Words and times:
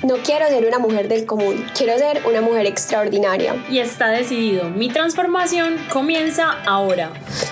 No 0.00 0.14
quiero 0.24 0.46
ser 0.46 0.64
una 0.64 0.78
mujer 0.78 1.08
del 1.08 1.26
común, 1.26 1.64
quiero 1.76 1.98
ser 1.98 2.22
una 2.24 2.40
mujer 2.40 2.66
extraordinaria. 2.66 3.56
Y 3.68 3.80
está 3.80 4.06
decidido, 4.10 4.70
mi 4.70 4.88
transformación 4.90 5.74
comienza 5.92 6.52
ahora. 6.66 7.10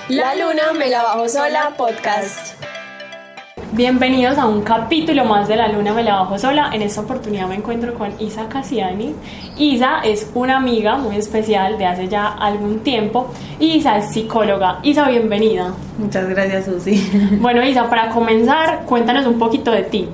La, 0.09 0.37
luna 0.37 0.73
me 0.79 0.89
la 0.89 1.03
bajo 1.03 1.29
sola 1.29 1.75
podcast. 1.77 2.55
Bienvenidos 3.73 4.39
a 4.39 4.47
un 4.47 4.63
capítulo 4.63 5.25
más 5.25 5.49
de 5.49 5.57
La 5.57 5.67
Luna 5.67 5.93
me 5.93 6.05
la 6.05 6.21
bajo 6.21 6.39
sola. 6.39 6.71
En 6.73 6.83
esta 6.83 7.01
oportunidad 7.01 7.49
me 7.49 7.57
encuentro 7.57 7.95
con 7.95 8.15
Isa 8.21 8.49
Cassiani. 8.49 9.13
Isa 9.59 10.03
es 10.05 10.31
una 10.35 10.59
amiga 10.59 10.99
muy 10.99 11.17
especial 11.17 11.77
de 11.79 11.87
hace 11.87 12.07
ya 12.07 12.29
algún 12.29 12.79
tiempo. 12.85 13.29
Isa 13.59 13.99
es 13.99 14.13
psicóloga. 14.13 14.79
Isa, 14.85 15.09
bienvenida. 15.09 15.75
Muchas 15.99 16.29
gracias, 16.29 16.67
Susi. 16.67 17.11
Bueno, 17.41 17.67
Isa, 17.67 17.91
para 17.91 18.11
comenzar, 18.11 18.85
cuéntanos 18.87 19.27
un 19.27 19.37
poquito 19.37 19.73
de 19.73 19.83
ti. 19.83 20.09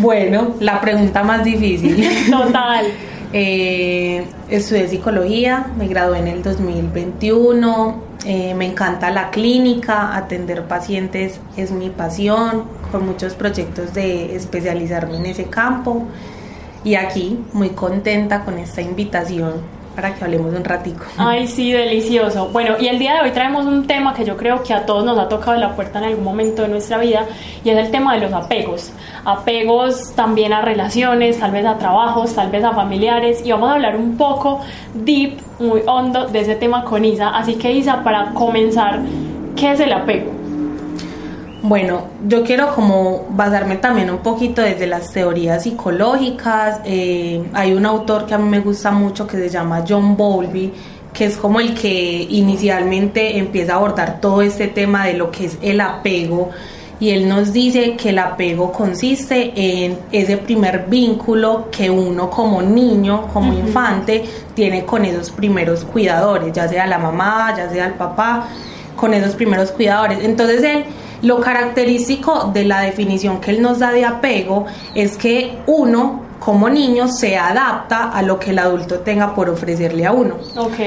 Bueno, 0.00 0.54
la 0.60 0.80
pregunta 0.80 1.22
más 1.22 1.44
difícil. 1.44 2.08
Total. 2.30 2.86
eh, 3.32 4.24
estudié 4.48 4.88
psicología, 4.88 5.66
me 5.76 5.86
gradué 5.88 6.18
en 6.18 6.28
el 6.28 6.42
2021. 6.42 8.02
eh, 8.24 8.54
me 8.54 8.66
encanta 8.66 9.10
la 9.10 9.30
clínica, 9.30 10.16
atender 10.16 10.64
pacientes 10.64 11.40
es 11.56 11.70
mi 11.70 11.90
pasión, 11.90 12.64
con 12.90 13.06
muchos 13.06 13.34
proyectos 13.34 13.94
de 13.94 14.34
especializarme 14.36 15.16
en 15.16 15.26
ese 15.26 15.44
campo. 15.44 16.06
Y 16.82 16.94
aquí, 16.94 17.38
muy 17.52 17.70
contenta 17.70 18.44
con 18.44 18.58
esta 18.58 18.80
invitación 18.80 19.79
para 20.00 20.14
que 20.14 20.24
hablemos 20.24 20.54
un 20.54 20.64
ratico. 20.64 21.04
Ay, 21.18 21.46
sí, 21.46 21.72
delicioso. 21.72 22.48
Bueno, 22.48 22.76
y 22.80 22.86
el 22.86 22.98
día 22.98 23.16
de 23.16 23.20
hoy 23.20 23.32
traemos 23.32 23.66
un 23.66 23.86
tema 23.86 24.14
que 24.14 24.24
yo 24.24 24.34
creo 24.34 24.62
que 24.62 24.72
a 24.72 24.86
todos 24.86 25.04
nos 25.04 25.18
ha 25.18 25.28
tocado 25.28 25.58
la 25.58 25.76
puerta 25.76 25.98
en 25.98 26.06
algún 26.06 26.24
momento 26.24 26.62
de 26.62 26.68
nuestra 26.68 26.96
vida 26.96 27.26
y 27.62 27.68
es 27.68 27.76
el 27.76 27.90
tema 27.90 28.14
de 28.14 28.20
los 28.20 28.32
apegos. 28.32 28.92
Apegos 29.26 30.14
también 30.14 30.54
a 30.54 30.62
relaciones, 30.62 31.38
tal 31.38 31.50
vez 31.50 31.66
a 31.66 31.76
trabajos, 31.76 32.34
tal 32.34 32.50
vez 32.50 32.64
a 32.64 32.72
familiares 32.72 33.42
y 33.44 33.52
vamos 33.52 33.68
a 33.68 33.74
hablar 33.74 33.94
un 33.94 34.16
poco 34.16 34.60
deep, 34.94 35.38
muy 35.58 35.82
hondo 35.86 36.28
de 36.28 36.40
ese 36.40 36.54
tema 36.54 36.82
con 36.82 37.04
Isa. 37.04 37.28
Así 37.28 37.56
que 37.56 37.70
Isa, 37.70 38.02
para 38.02 38.32
comenzar, 38.32 39.00
¿qué 39.54 39.72
es 39.72 39.80
el 39.80 39.92
apego? 39.92 40.39
Bueno, 41.62 42.04
yo 42.26 42.42
quiero 42.42 42.74
como 42.74 43.26
basarme 43.30 43.76
también 43.76 44.08
un 44.10 44.18
poquito 44.18 44.62
desde 44.62 44.86
las 44.86 45.12
teorías 45.12 45.62
psicológicas. 45.62 46.80
Eh, 46.84 47.42
hay 47.52 47.74
un 47.74 47.84
autor 47.84 48.24
que 48.24 48.32
a 48.32 48.38
mí 48.38 48.48
me 48.48 48.60
gusta 48.60 48.90
mucho 48.90 49.26
que 49.26 49.36
se 49.36 49.50
llama 49.50 49.84
John 49.86 50.16
Bowlby, 50.16 50.72
que 51.12 51.26
es 51.26 51.36
como 51.36 51.60
el 51.60 51.74
que 51.74 52.26
inicialmente 52.30 53.36
empieza 53.36 53.74
a 53.74 53.76
abordar 53.76 54.20
todo 54.22 54.40
este 54.40 54.68
tema 54.68 55.06
de 55.06 55.14
lo 55.14 55.30
que 55.30 55.46
es 55.46 55.58
el 55.60 55.82
apego. 55.82 56.48
Y 56.98 57.10
él 57.10 57.28
nos 57.28 57.52
dice 57.52 57.94
que 57.96 58.10
el 58.10 58.18
apego 58.18 58.72
consiste 58.72 59.52
en 59.54 59.98
ese 60.12 60.38
primer 60.38 60.86
vínculo 60.86 61.68
que 61.70 61.90
uno 61.90 62.30
como 62.30 62.62
niño, 62.62 63.26
como 63.32 63.52
infante, 63.52 64.24
tiene 64.54 64.86
con 64.86 65.04
esos 65.04 65.30
primeros 65.30 65.84
cuidadores, 65.84 66.52
ya 66.54 66.68
sea 66.68 66.86
la 66.86 66.98
mamá, 66.98 67.54
ya 67.56 67.68
sea 67.68 67.86
el 67.86 67.94
papá, 67.94 68.48
con 68.96 69.12
esos 69.12 69.34
primeros 69.34 69.72
cuidadores. 69.72 70.18
Entonces 70.22 70.62
él 70.62 70.84
lo 71.22 71.40
característico 71.40 72.50
de 72.52 72.64
la 72.64 72.80
definición 72.80 73.40
que 73.40 73.50
él 73.50 73.62
nos 73.62 73.78
da 73.78 73.92
de 73.92 74.04
apego 74.04 74.66
es 74.94 75.16
que 75.16 75.58
uno, 75.66 76.22
como 76.38 76.68
niño, 76.68 77.08
se 77.08 77.36
adapta 77.36 78.10
a 78.10 78.22
lo 78.22 78.38
que 78.38 78.50
el 78.50 78.58
adulto 78.58 79.00
tenga 79.00 79.34
por 79.34 79.48
ofrecerle 79.50 80.06
a 80.06 80.12
uno. 80.12 80.36
Ok. 80.56 80.78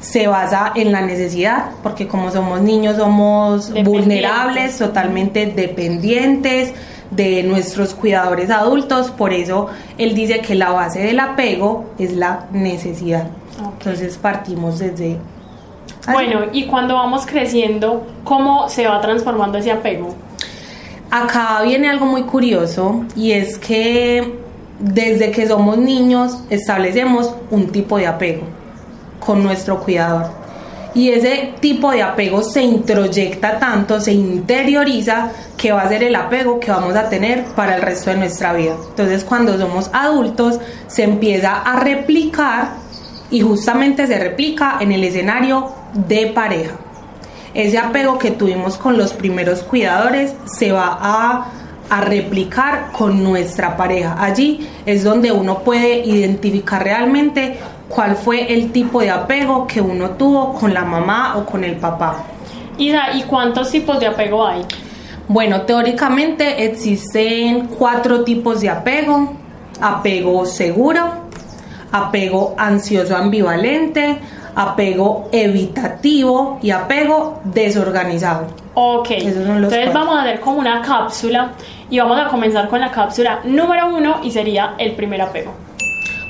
Se 0.00 0.26
basa 0.26 0.72
en 0.74 0.92
la 0.92 1.00
necesidad, 1.00 1.70
porque 1.82 2.06
como 2.06 2.30
somos 2.30 2.60
niños 2.60 2.96
somos 2.96 3.72
vulnerables, 3.82 4.76
totalmente 4.78 5.46
dependientes 5.46 6.72
de 7.10 7.42
nuestros 7.42 7.94
cuidadores 7.94 8.50
adultos, 8.50 9.10
por 9.10 9.32
eso 9.32 9.68
él 9.96 10.14
dice 10.14 10.40
que 10.40 10.54
la 10.54 10.70
base 10.70 11.00
del 11.00 11.18
apego 11.18 11.86
es 11.98 12.12
la 12.14 12.46
necesidad. 12.52 13.28
Entonces 13.58 14.16
partimos 14.18 14.78
desde... 14.78 15.16
así. 16.06 16.12
Bueno, 16.12 16.46
y 16.52 16.66
cuando 16.66 16.94
vamos 16.94 17.26
creciendo, 17.26 18.06
¿cómo 18.24 18.68
se 18.68 18.86
va 18.86 19.00
transformando 19.00 19.58
ese 19.58 19.72
apego? 19.72 20.14
Acá 21.10 21.62
viene 21.64 21.88
algo 21.88 22.06
muy 22.06 22.22
curioso 22.22 23.04
y 23.14 23.32
es 23.32 23.58
que 23.58 24.38
desde 24.78 25.30
que 25.30 25.46
somos 25.46 25.78
niños 25.78 26.38
establecemos 26.50 27.34
un 27.50 27.68
tipo 27.68 27.96
de 27.96 28.06
apego 28.06 28.42
con 29.20 29.42
nuestro 29.42 29.80
cuidador. 29.80 30.30
Y 30.94 31.10
ese 31.10 31.52
tipo 31.60 31.90
de 31.90 32.02
apego 32.02 32.42
se 32.42 32.62
introyecta 32.62 33.58
tanto, 33.58 34.00
se 34.00 34.12
interioriza, 34.12 35.30
que 35.56 35.70
va 35.70 35.82
a 35.82 35.88
ser 35.88 36.02
el 36.02 36.14
apego 36.14 36.58
que 36.58 36.70
vamos 36.70 36.96
a 36.96 37.08
tener 37.08 37.44
para 37.54 37.76
el 37.76 37.82
resto 37.82 38.10
de 38.10 38.16
nuestra 38.16 38.52
vida. 38.54 38.76
Entonces 38.88 39.22
cuando 39.22 39.58
somos 39.58 39.90
adultos 39.92 40.58
se 40.86 41.04
empieza 41.04 41.60
a 41.62 41.80
replicar 41.80 42.76
y 43.30 43.40
justamente 43.40 44.06
se 44.06 44.18
replica 44.18 44.78
en 44.80 44.92
el 44.92 45.04
escenario 45.04 45.70
de 46.08 46.28
pareja 46.28 46.76
ese 47.56 47.78
apego 47.78 48.18
que 48.18 48.32
tuvimos 48.32 48.76
con 48.76 48.98
los 48.98 49.14
primeros 49.14 49.62
cuidadores 49.62 50.34
se 50.44 50.72
va 50.72 50.98
a, 51.00 51.46
a 51.88 52.00
replicar 52.02 52.92
con 52.92 53.24
nuestra 53.24 53.78
pareja. 53.78 54.14
Allí 54.18 54.68
es 54.84 55.02
donde 55.02 55.32
uno 55.32 55.60
puede 55.60 56.04
identificar 56.04 56.84
realmente 56.84 57.56
cuál 57.88 58.14
fue 58.14 58.52
el 58.52 58.72
tipo 58.72 59.00
de 59.00 59.08
apego 59.08 59.66
que 59.66 59.80
uno 59.80 60.10
tuvo 60.10 60.52
con 60.52 60.74
la 60.74 60.84
mamá 60.84 61.38
o 61.38 61.46
con 61.46 61.64
el 61.64 61.76
papá. 61.76 62.24
Isa, 62.76 63.14
¿y 63.14 63.22
cuántos 63.22 63.70
tipos 63.70 63.98
de 64.00 64.08
apego 64.08 64.46
hay? 64.46 64.62
Bueno, 65.26 65.62
teóricamente 65.62 66.62
existen 66.62 67.68
cuatro 67.68 68.22
tipos 68.22 68.60
de 68.60 68.68
apego. 68.68 69.32
Apego 69.80 70.44
seguro, 70.44 71.00
apego 71.90 72.54
ansioso 72.58 73.16
ambivalente, 73.16 74.18
apego 74.56 75.28
evitativo 75.30 76.58
y 76.62 76.70
apego 76.70 77.40
desorganizado. 77.44 78.46
Ok, 78.74 79.10
entonces 79.10 79.92
vamos 79.92 80.16
a 80.16 80.22
hacer 80.22 80.40
como 80.40 80.58
una 80.58 80.82
cápsula 80.82 81.52
y 81.88 81.98
vamos 81.98 82.18
a 82.18 82.28
comenzar 82.28 82.68
con 82.68 82.80
la 82.80 82.90
cápsula 82.90 83.40
número 83.44 83.94
uno 83.94 84.20
y 84.24 84.30
sería 84.30 84.74
el 84.78 84.92
primer 84.96 85.22
apego. 85.22 85.52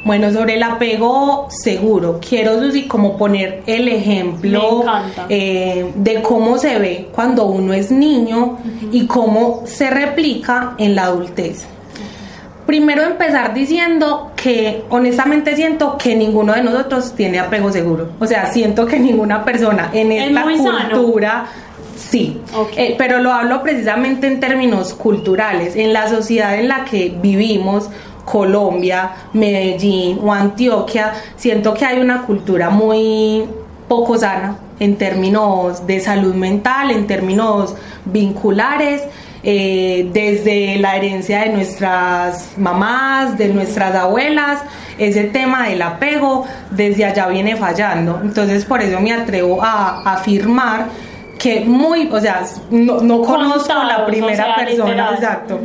Bueno, 0.05 0.33
sobre 0.33 0.55
el 0.55 0.63
apego 0.63 1.49
seguro, 1.51 2.21
quiero 2.21 2.61
Susi 2.61 2.87
como 2.87 3.17
poner 3.17 3.65
el 3.67 3.89
ejemplo 3.89 4.85
eh, 5.29 5.91
de 5.97 6.23
cómo 6.23 6.59
se 6.59 6.79
ve 6.79 7.09
cuando 7.13 7.47
uno 7.47 7.73
es 7.73 7.91
niño 7.91 8.59
y 8.93 9.07
cómo 9.07 9.63
se 9.65 9.91
replica 9.91 10.75
en 10.79 10.95
la 10.95 11.07
adultez. 11.07 11.67
Primero 12.67 13.03
empezar 13.03 13.55
diciendo 13.55 14.33
que 14.35 14.83
honestamente 14.91 15.55
siento 15.55 15.97
que 15.97 16.17
ninguno 16.17 16.53
de 16.53 16.63
nosotros 16.63 17.15
tiene 17.15 17.39
apego 17.39 17.71
seguro. 17.71 18.09
O 18.19 18.27
sea, 18.27 18.47
siento 18.53 18.87
que 18.87 18.99
ninguna 18.99 19.45
persona 19.45 19.91
en 19.93 20.11
Es 20.13 20.29
esta 20.31 20.43
sano. 20.43 21.01
cultura 21.01 21.47
sí. 21.97 22.41
Eh, 22.77 22.95
pero 22.99 23.21
lo 23.21 23.33
hablo 23.33 23.63
precisamente 23.63 24.27
en 24.27 24.41
términos 24.41 24.95
culturales. 24.95 25.77
En 25.77 25.93
la 25.93 26.09
sociedad 26.09 26.59
en 26.59 26.69
la 26.69 26.85
que 26.85 27.17
vivimos, 27.23 27.89
Colombia, 28.25 29.13
Medellín 29.33 30.19
o 30.23 30.33
Antioquia, 30.33 31.13
siento 31.37 31.73
que 31.75 31.85
hay 31.85 32.01
una 32.01 32.23
cultura 32.23 32.69
muy 32.71 33.45
poco 33.89 34.19
sana 34.19 34.59
en 34.81 34.97
términos 34.97 35.87
de 35.87 36.01
salud 36.01 36.35
mental, 36.35 36.91
en 36.91 37.07
términos 37.07 37.77
vinculares, 38.05 39.03
eh, 39.49 40.11
desde 40.13 40.77
la 40.79 40.97
herencia 40.97 41.43
de 41.43 41.51
nuestras 41.51 42.55
mamás, 42.59 43.39
de 43.39 43.49
nuestras 43.49 43.95
abuelas, 43.95 44.61
ese 44.99 45.23
tema 45.25 45.69
del 45.69 45.83
apego 45.83 46.45
desde 46.73 47.05
allá 47.05 47.29
viene 47.29 47.55
fallando. 47.55 48.19
Entonces 48.23 48.65
por 48.65 48.83
eso 48.83 48.99
me 49.01 49.13
atrevo 49.13 49.63
a 49.63 50.03
afirmar 50.15 50.87
que 51.39 51.61
muy, 51.61 52.09
o 52.11 52.19
sea, 52.21 52.43
no, 52.71 53.01
no 53.03 53.23
conozco 53.23 53.69
Contados, 53.69 53.87
la 53.89 53.99
o 54.03 54.07
primera 54.07 54.45
sea, 54.47 54.57
persona, 54.57 54.91
literal. 54.91 55.15
exacto, 55.15 55.61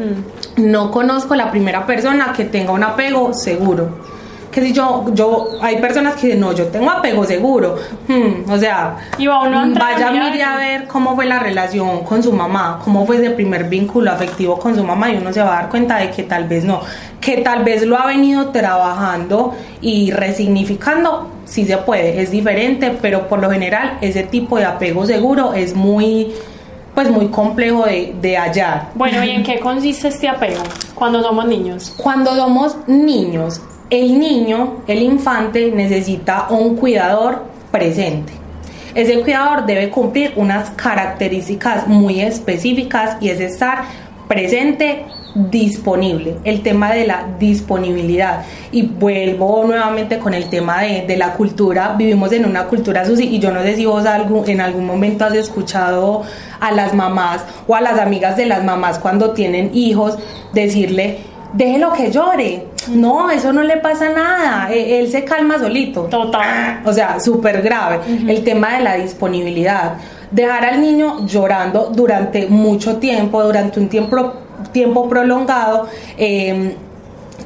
no 0.57 0.91
conozco 0.91 1.33
la 1.33 1.49
primera 1.49 1.85
persona 1.87 2.33
que 2.37 2.45
tenga 2.45 2.73
un 2.73 2.83
apego 2.83 3.33
seguro. 3.33 4.10
Que 4.51 4.61
si 4.61 4.73
yo, 4.73 5.05
yo, 5.13 5.51
hay 5.61 5.77
personas 5.77 6.15
que 6.15 6.27
dicen, 6.27 6.41
no, 6.41 6.51
yo 6.51 6.67
tengo 6.67 6.91
apego 6.91 7.23
seguro. 7.25 7.77
Hmm, 8.07 8.49
o 8.49 8.57
sea, 8.57 8.97
Y 9.17 9.27
va 9.27 9.43
uno 9.43 9.73
vaya, 9.79 10.09
a 10.09 10.11
mirar 10.11 10.31
mire 10.31 10.43
a 10.43 10.57
ver 10.57 10.87
cómo 10.87 11.15
fue 11.15 11.25
la 11.25 11.39
relación 11.39 12.03
con 12.03 12.21
su 12.21 12.33
mamá, 12.33 12.79
cómo 12.83 13.05
fue 13.05 13.17
ese 13.17 13.29
primer 13.31 13.69
vínculo 13.69 14.11
afectivo 14.11 14.59
con 14.59 14.75
su 14.75 14.83
mamá 14.83 15.09
y 15.09 15.17
uno 15.17 15.31
se 15.31 15.41
va 15.41 15.57
a 15.57 15.61
dar 15.61 15.69
cuenta 15.69 15.97
de 15.97 16.11
que 16.11 16.23
tal 16.23 16.47
vez 16.49 16.65
no, 16.65 16.81
que 17.21 17.37
tal 17.37 17.63
vez 17.63 17.83
lo 17.83 17.97
ha 17.97 18.07
venido 18.07 18.49
trabajando 18.49 19.55
y 19.79 20.11
resignificando, 20.11 21.29
sí 21.45 21.65
se 21.65 21.77
puede, 21.77 22.21
es 22.21 22.31
diferente, 22.31 22.97
pero 23.01 23.27
por 23.29 23.39
lo 23.39 23.49
general 23.49 23.97
ese 24.01 24.23
tipo 24.23 24.57
de 24.57 24.65
apego 24.65 25.05
seguro 25.05 25.53
es 25.53 25.75
muy, 25.75 26.33
pues 26.93 27.09
muy 27.09 27.27
complejo 27.27 27.85
de, 27.85 28.15
de 28.19 28.37
hallar. 28.37 28.89
Bueno, 28.95 29.23
¿y 29.23 29.29
en 29.29 29.43
qué 29.43 29.59
consiste 29.59 30.09
este 30.09 30.27
apego 30.27 30.61
cuando 30.95 31.21
somos 31.21 31.45
niños? 31.45 31.93
Cuando 31.95 32.35
somos 32.35 32.75
niños, 32.87 33.61
el 33.91 34.17
niño, 34.17 34.77
el 34.87 35.03
infante, 35.03 35.69
necesita 35.69 36.47
un 36.49 36.77
cuidador 36.77 37.43
presente. 37.71 38.31
Ese 38.95 39.19
cuidador 39.19 39.65
debe 39.65 39.89
cumplir 39.89 40.33
unas 40.37 40.71
características 40.71 41.87
muy 41.87 42.21
específicas 42.21 43.17
y 43.21 43.29
es 43.29 43.39
estar 43.41 43.83
presente, 44.29 45.05
disponible, 45.35 46.37
el 46.45 46.61
tema 46.61 46.93
de 46.93 47.05
la 47.05 47.35
disponibilidad. 47.37 48.43
Y 48.71 48.83
vuelvo 48.83 49.65
nuevamente 49.65 50.19
con 50.19 50.33
el 50.33 50.49
tema 50.49 50.83
de, 50.83 51.17
la 51.17 51.33
cultura. 51.33 51.95
Vivimos 51.97 52.31
en 52.31 52.45
una 52.45 52.65
cultura, 52.67 53.05
Susi, 53.05 53.25
y 53.25 53.39
yo 53.39 53.51
no 53.51 53.61
sé 53.61 53.75
si 53.75 53.85
vos 53.85 54.05
en 54.47 54.61
algún 54.61 54.85
momento 54.85 55.25
has 55.25 55.35
escuchado 55.35 56.23
a 56.61 56.71
las 56.71 56.93
mamás 56.93 57.43
o 57.67 57.75
a 57.75 57.81
las 57.81 57.99
amigas 57.99 58.37
de 58.37 58.45
las 58.45 58.63
mamás 58.63 58.99
cuando 58.99 59.31
tienen 59.31 59.71
hijos 59.73 60.17
decirle, 60.53 61.19
déjelo 61.53 61.91
que 61.93 62.11
llore. 62.11 62.70
No, 62.89 63.29
eso 63.29 63.51
no 63.53 63.63
le 63.63 63.77
pasa 63.77 64.09
nada. 64.09 64.71
E- 64.73 64.99
Él 64.99 65.09
se 65.11 65.23
calma 65.23 65.59
solito. 65.59 66.03
Total. 66.03 66.81
O 66.85 66.91
sea, 66.93 67.19
súper 67.19 67.61
grave. 67.61 67.99
El 68.27 68.43
tema 68.43 68.77
de 68.77 68.83
la 68.83 68.95
disponibilidad. 68.95 69.93
Dejar 70.31 70.65
al 70.65 70.81
niño 70.81 71.25
llorando 71.27 71.91
durante 71.93 72.47
mucho 72.47 72.97
tiempo, 72.97 73.43
durante 73.43 73.79
un 73.79 73.89
tiempo, 73.89 74.33
tiempo 74.71 75.07
prolongado. 75.09 75.87
eh, 76.17 76.75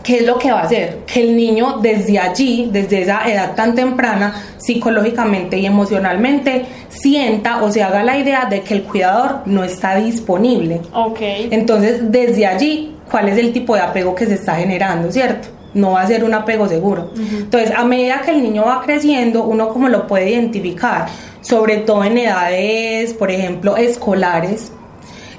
¿Qué 0.03 0.17
es 0.17 0.25
lo 0.25 0.37
que 0.37 0.51
va 0.51 0.61
a 0.61 0.63
hacer? 0.63 0.99
Que 1.05 1.21
el 1.21 1.35
niño 1.35 1.79
desde 1.81 2.19
allí, 2.19 2.69
desde 2.71 3.01
esa 3.01 3.29
edad 3.29 3.55
tan 3.55 3.75
temprana, 3.75 4.41
psicológicamente 4.57 5.57
y 5.57 5.65
emocionalmente, 5.65 6.65
sienta 6.89 7.63
o 7.63 7.71
se 7.71 7.83
haga 7.83 8.03
la 8.03 8.17
idea 8.17 8.45
de 8.45 8.61
que 8.61 8.75
el 8.75 8.83
cuidador 8.83 9.41
no 9.45 9.63
está 9.63 9.95
disponible. 9.95 10.81
Ok. 10.93 11.19
Entonces, 11.21 12.11
desde 12.11 12.45
allí, 12.45 12.95
¿cuál 13.09 13.29
es 13.29 13.37
el 13.37 13.53
tipo 13.53 13.75
de 13.75 13.81
apego 13.81 14.15
que 14.15 14.25
se 14.25 14.35
está 14.35 14.55
generando, 14.55 15.11
cierto? 15.11 15.49
No 15.73 15.91
va 15.91 16.01
a 16.01 16.07
ser 16.07 16.23
un 16.23 16.33
apego 16.33 16.67
seguro. 16.67 17.11
Entonces, 17.17 17.71
a 17.75 17.83
medida 17.83 18.21
que 18.23 18.31
el 18.31 18.41
niño 18.41 18.63
va 18.65 18.81
creciendo, 18.81 19.43
uno 19.43 19.69
como 19.69 19.89
lo 19.89 20.07
puede 20.07 20.31
identificar, 20.31 21.07
sobre 21.41 21.77
todo 21.77 22.03
en 22.05 22.17
edades, 22.17 23.13
por 23.13 23.29
ejemplo, 23.29 23.75
escolares 23.75 24.71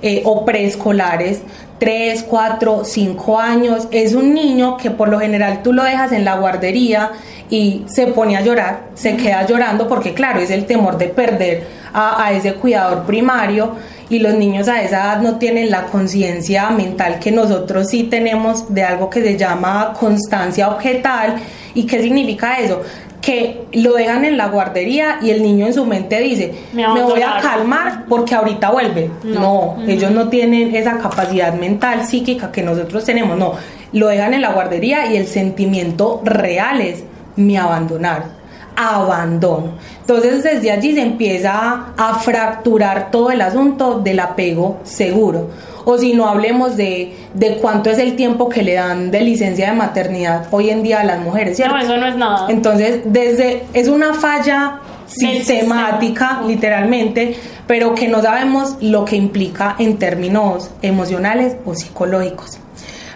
eh, 0.02 0.22
o 0.24 0.44
preescolares, 0.44 1.40
3, 1.78 2.24
4, 2.28 2.84
5 2.84 3.38
años, 3.38 3.88
es 3.90 4.14
un 4.14 4.32
niño 4.34 4.76
que 4.76 4.90
por 4.90 5.08
lo 5.08 5.20
general 5.20 5.62
tú 5.62 5.72
lo 5.72 5.82
dejas 5.82 6.12
en 6.12 6.24
la 6.24 6.36
guardería 6.36 7.12
y 7.50 7.84
se 7.86 8.08
pone 8.08 8.36
a 8.36 8.40
llorar, 8.40 8.88
se 8.94 9.16
queda 9.16 9.46
llorando 9.46 9.86
porque 9.86 10.14
claro, 10.14 10.40
es 10.40 10.50
el 10.50 10.66
temor 10.66 10.98
de 10.98 11.08
perder 11.08 11.66
a, 11.92 12.24
a 12.24 12.32
ese 12.32 12.54
cuidador 12.54 13.04
primario 13.04 13.74
y 14.08 14.20
los 14.20 14.34
niños 14.34 14.68
a 14.68 14.82
esa 14.82 15.00
edad 15.00 15.20
no 15.20 15.36
tienen 15.38 15.70
la 15.70 15.86
conciencia 15.86 16.70
mental 16.70 17.18
que 17.18 17.32
nosotros 17.32 17.88
sí 17.90 18.04
tenemos 18.04 18.72
de 18.72 18.84
algo 18.84 19.10
que 19.10 19.22
se 19.22 19.36
llama 19.36 19.92
constancia 19.98 20.68
objetal. 20.68 21.36
¿Y 21.74 21.84
qué 21.84 22.00
significa 22.00 22.58
eso? 22.58 22.82
Que 23.26 23.66
lo 23.72 23.94
dejan 23.94 24.24
en 24.24 24.36
la 24.36 24.46
guardería 24.46 25.18
y 25.20 25.30
el 25.30 25.42
niño 25.42 25.66
en 25.66 25.74
su 25.74 25.84
mente 25.84 26.20
dice, 26.20 26.54
Me 26.72 26.86
me, 26.86 27.02
voy 27.02 27.20
a 27.20 27.30
abandonaron". 27.30 27.42
calmar 27.42 28.04
porque 28.08 28.36
ahorita 28.36 28.70
vuelve. 28.70 29.10
No. 29.24 29.74
No, 29.76 29.88
ellos 29.88 30.12
no 30.12 30.28
tienen 30.28 30.74
esa 30.76 30.98
capacidad 30.98 31.52
mental, 31.54 32.06
psíquica 32.06 32.52
que 32.52 32.62
nosotros 32.62 33.04
tenemos. 33.04 33.36
No, 33.36 33.54
lo 33.92 34.06
dejan 34.06 34.32
en 34.32 34.42
la 34.42 34.52
guardería 34.52 35.12
y 35.12 35.16
el 35.16 35.26
sentimiento 35.26 36.20
real 36.24 36.80
es, 36.80 37.02
me 37.34 37.58
abandonaron 37.58 38.36
abandono. 38.76 39.72
Entonces 40.02 40.42
desde 40.42 40.70
allí 40.70 40.94
se 40.94 41.00
empieza 41.00 41.86
a 41.96 42.14
fracturar 42.20 43.10
todo 43.10 43.30
el 43.30 43.40
asunto 43.40 44.00
del 44.00 44.20
apego 44.20 44.78
seguro. 44.84 45.48
O 45.88 45.98
si 45.98 46.14
no 46.14 46.28
hablemos 46.28 46.76
de, 46.76 47.14
de 47.34 47.58
cuánto 47.58 47.90
es 47.90 47.98
el 47.98 48.16
tiempo 48.16 48.48
que 48.48 48.62
le 48.64 48.74
dan 48.74 49.12
de 49.12 49.20
licencia 49.20 49.70
de 49.70 49.76
maternidad 49.76 50.48
hoy 50.50 50.70
en 50.70 50.82
día 50.82 51.00
a 51.00 51.04
las 51.04 51.20
mujeres, 51.20 51.56
¿cierto? 51.56 51.76
No, 51.76 51.80
eso 51.80 51.96
no 51.96 52.06
es 52.08 52.16
nada. 52.16 52.46
Entonces, 52.48 53.02
desde 53.04 53.62
es 53.72 53.86
una 53.86 54.12
falla 54.12 54.80
sistemática, 55.06 56.42
literalmente, 56.44 57.36
pero 57.68 57.94
que 57.94 58.08
no 58.08 58.20
sabemos 58.20 58.76
lo 58.80 59.04
que 59.04 59.14
implica 59.14 59.76
en 59.78 59.96
términos 59.96 60.70
emocionales 60.82 61.56
o 61.64 61.76
psicológicos. 61.76 62.58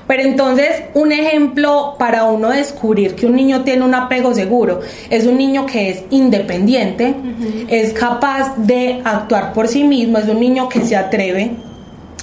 Pero 0.06 0.22
entonces, 0.22 0.82
un 0.94 1.10
ejemplo 1.10 1.94
para 1.98 2.24
uno 2.24 2.50
descubrir 2.50 3.14
que 3.14 3.26
un 3.26 3.36
niño 3.36 3.62
tiene 3.62 3.84
un 3.84 3.94
apego 3.94 4.32
seguro 4.34 4.80
es 5.08 5.26
un 5.26 5.38
niño 5.38 5.66
que 5.66 5.90
es 5.90 6.02
independiente, 6.10 7.14
es 7.68 7.92
capaz 7.92 8.56
de 8.56 9.02
actuar 9.04 9.52
por 9.52 9.66
sí 9.68 9.84
mismo, 9.84 10.18
es 10.18 10.28
un 10.28 10.40
niño 10.40 10.68
que 10.68 10.80
se 10.80 10.96
atreve 10.96 11.52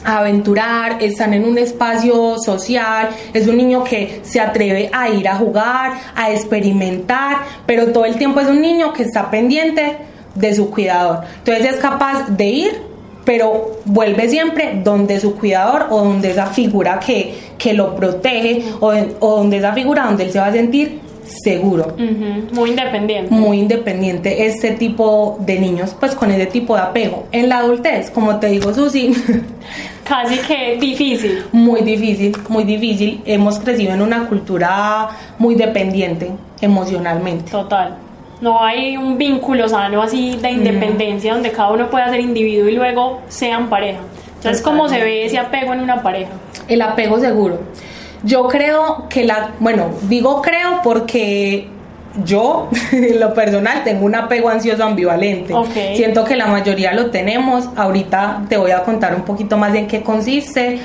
aventurar, 0.08 0.98
están 1.02 1.34
en 1.34 1.44
un 1.44 1.58
espacio 1.58 2.38
social, 2.40 3.10
es 3.34 3.46
un 3.48 3.58
niño 3.58 3.84
que 3.84 4.22
se 4.24 4.40
atreve 4.40 4.90
a 4.94 5.10
ir 5.10 5.28
a 5.28 5.36
jugar, 5.36 5.94
a 6.16 6.32
experimentar, 6.32 7.40
pero 7.66 7.92
todo 7.92 8.06
el 8.06 8.16
tiempo 8.16 8.40
es 8.40 8.48
un 8.48 8.62
niño 8.62 8.94
que 8.94 9.04
está 9.04 9.30
pendiente 9.30 9.98
de 10.34 10.56
su 10.56 10.70
cuidador. 10.70 11.26
Entonces 11.40 11.74
es 11.74 11.80
capaz 11.82 12.30
de 12.30 12.46
ir, 12.46 12.82
pero 13.26 13.80
vuelve 13.84 14.30
siempre 14.30 14.80
donde 14.82 15.20
su 15.20 15.36
cuidador 15.36 15.88
o 15.90 16.00
donde 16.00 16.32
esa 16.32 16.48
figura 16.48 17.00
que, 17.00 17.36
que 17.58 17.74
lo 17.74 17.94
protege 17.94 18.64
o, 18.80 18.94
o 19.20 19.38
donde 19.38 19.58
esa 19.58 19.74
figura 19.74 20.06
donde 20.06 20.24
él 20.24 20.32
se 20.32 20.40
va 20.40 20.46
a 20.46 20.54
sentir 20.54 21.07
seguro 21.44 21.96
Muy 22.54 22.70
independiente. 22.72 23.34
muy 23.34 23.60
independiente 23.60 24.46
este 24.46 24.72
tipo 24.72 25.38
de 25.42 25.60
niños, 25.60 25.96
pues 26.00 26.16
con 26.16 26.32
ese 26.32 26.46
tipo 26.48 26.76
de 26.76 26.82
apego. 26.82 27.26
En 27.32 27.50
la 27.50 27.60
adultez, 27.60 28.10
como 28.12 28.38
te 28.40 28.48
digo, 28.48 28.74
Susi, 28.74 29.12
Casi 30.04 30.38
que 30.40 30.78
difícil. 30.80 31.44
muy 31.52 31.82
difícil, 31.82 32.36
muy 32.50 32.64
difícil. 32.64 33.22
Hemos 33.26 33.60
crecido 33.60 33.94
en 33.94 34.02
una 34.02 34.28
cultura 34.28 35.10
muy 35.38 35.56
dependiente 35.56 36.32
emocionalmente. 36.62 37.52
Total. 37.52 37.96
No 38.40 38.64
hay 38.64 38.96
un 38.98 39.18
vínculo 39.18 39.68
sano 39.68 40.02
así 40.02 40.38
de 40.42 40.52
independencia 40.52 41.34
donde 41.34 41.52
cada 41.52 41.72
uno 41.72 41.90
pueda 41.90 42.10
ser 42.10 42.20
individuo 42.20 42.70
y 42.70 42.76
luego 42.76 43.22
sean 43.28 43.68
pareja. 43.70 44.00
Entonces, 44.38 44.62
¿cómo 44.62 44.88
se 44.88 45.00
ve 45.04 45.26
ese 45.26 45.40
apego 45.40 45.74
en 45.74 45.80
una 45.82 46.04
pareja? 46.04 46.32
El 46.68 46.82
apego 46.84 47.20
seguro. 47.20 47.60
Yo 48.24 48.48
creo 48.48 49.08
que 49.10 49.24
la, 49.24 49.52
bueno, 49.60 49.92
digo 50.04 50.42
creo 50.42 50.82
porque 50.84 51.68
yo, 52.24 52.70
en 52.92 53.20
lo 53.20 53.34
personal, 53.34 53.84
tengo 53.84 54.06
un 54.06 54.16
apego 54.16 54.50
ansioso 54.50 54.84
ambivalente. 54.84 55.54
Ok. 55.54 55.96
Siento 55.96 56.24
que 56.26 56.36
la 56.36 56.48
mayoría 56.48 56.94
lo 56.94 57.12
tenemos. 57.12 57.70
Ahorita 57.76 58.44
te 58.50 58.58
voy 58.58 58.72
a 58.72 58.84
contar 58.84 59.16
un 59.16 59.22
poquito 59.22 59.58
más 59.58 59.76
en 59.76 59.88
qué 59.88 60.02
consiste. 60.02 60.80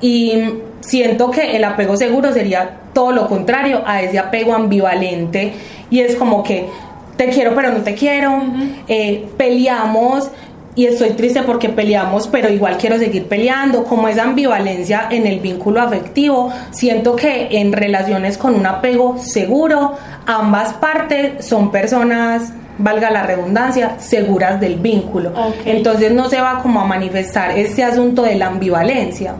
Y 0.00 0.44
siento 0.80 1.30
que 1.30 1.56
el 1.56 1.64
apego 1.64 1.96
seguro 1.96 2.32
sería 2.32 2.78
todo 2.92 3.12
lo 3.12 3.28
contrario 3.28 3.82
a 3.86 4.02
ese 4.02 4.18
apego 4.18 4.54
ambivalente. 4.54 5.54
Y 5.90 6.00
es 6.00 6.16
como 6.16 6.42
que 6.42 6.68
te 7.16 7.28
quiero 7.28 7.54
pero 7.54 7.70
no 7.70 7.78
te 7.78 7.94
quiero. 7.94 8.42
eh, 8.88 9.26
peleamos 9.36 10.30
y 10.76 10.86
estoy 10.86 11.10
triste 11.10 11.42
porque 11.42 11.68
peleamos, 11.68 12.26
pero 12.26 12.48
igual 12.48 12.76
quiero 12.78 12.98
seguir 12.98 13.26
peleando, 13.26 13.84
como 13.84 14.08
esa 14.08 14.24
ambivalencia 14.24 15.08
en 15.10 15.26
el 15.26 15.40
vínculo 15.40 15.80
afectivo, 15.80 16.52
siento 16.70 17.14
que 17.14 17.48
en 17.58 17.72
relaciones 17.72 18.38
con 18.38 18.54
un 18.54 18.66
apego 18.66 19.18
seguro, 19.18 19.94
ambas 20.26 20.74
partes 20.74 21.46
son 21.46 21.70
personas, 21.70 22.52
valga 22.78 23.10
la 23.10 23.22
redundancia, 23.22 23.98
seguras 23.98 24.60
del 24.60 24.76
vínculo. 24.76 25.32
Entonces 25.64 26.12
no 26.12 26.28
se 26.28 26.40
va 26.40 26.60
como 26.60 26.80
a 26.80 26.84
manifestar 26.84 27.56
este 27.56 27.84
asunto 27.84 28.22
de 28.22 28.34
la 28.34 28.46
ambivalencia 28.46 29.34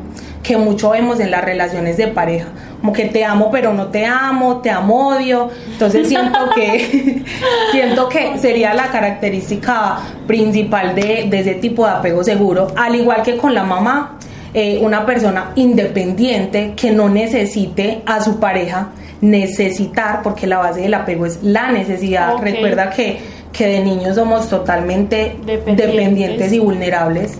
que 0.44 0.56
mucho 0.56 0.90
vemos 0.90 1.18
en 1.18 1.32
las 1.32 1.42
relaciones 1.42 1.96
de 1.96 2.06
pareja, 2.08 2.48
como 2.78 2.92
que 2.92 3.06
te 3.06 3.24
amo 3.24 3.50
pero 3.50 3.72
no 3.72 3.88
te 3.88 4.04
amo, 4.06 4.58
te 4.58 4.70
amo 4.70 5.08
odio, 5.08 5.50
entonces 5.66 6.06
siento 6.06 6.38
que 6.54 7.24
siento 7.72 8.08
que 8.08 8.38
sería 8.38 8.74
la 8.74 8.88
característica 8.88 9.98
principal 10.28 10.94
de, 10.94 11.26
de 11.28 11.40
ese 11.40 11.54
tipo 11.54 11.84
de 11.86 11.92
apego 11.92 12.22
seguro, 12.22 12.68
al 12.76 12.94
igual 12.94 13.22
que 13.22 13.36
con 13.36 13.54
la 13.54 13.64
mamá, 13.64 14.18
eh, 14.52 14.78
una 14.80 15.04
persona 15.04 15.50
independiente 15.56 16.74
que 16.76 16.92
no 16.92 17.08
necesite 17.08 18.02
a 18.06 18.22
su 18.22 18.38
pareja 18.38 18.90
necesitar, 19.20 20.22
porque 20.22 20.46
la 20.46 20.58
base 20.58 20.82
del 20.82 20.94
apego 20.94 21.26
es 21.26 21.42
la 21.42 21.72
necesidad, 21.72 22.36
recuerda 22.38 22.90
que, 22.90 23.18
que 23.52 23.66
de 23.66 23.80
niños 23.80 24.14
somos 24.14 24.48
totalmente 24.48 25.36
Dependientes. 25.44 25.86
dependientes 25.86 26.52
y 26.52 26.58
vulnerables. 26.58 27.38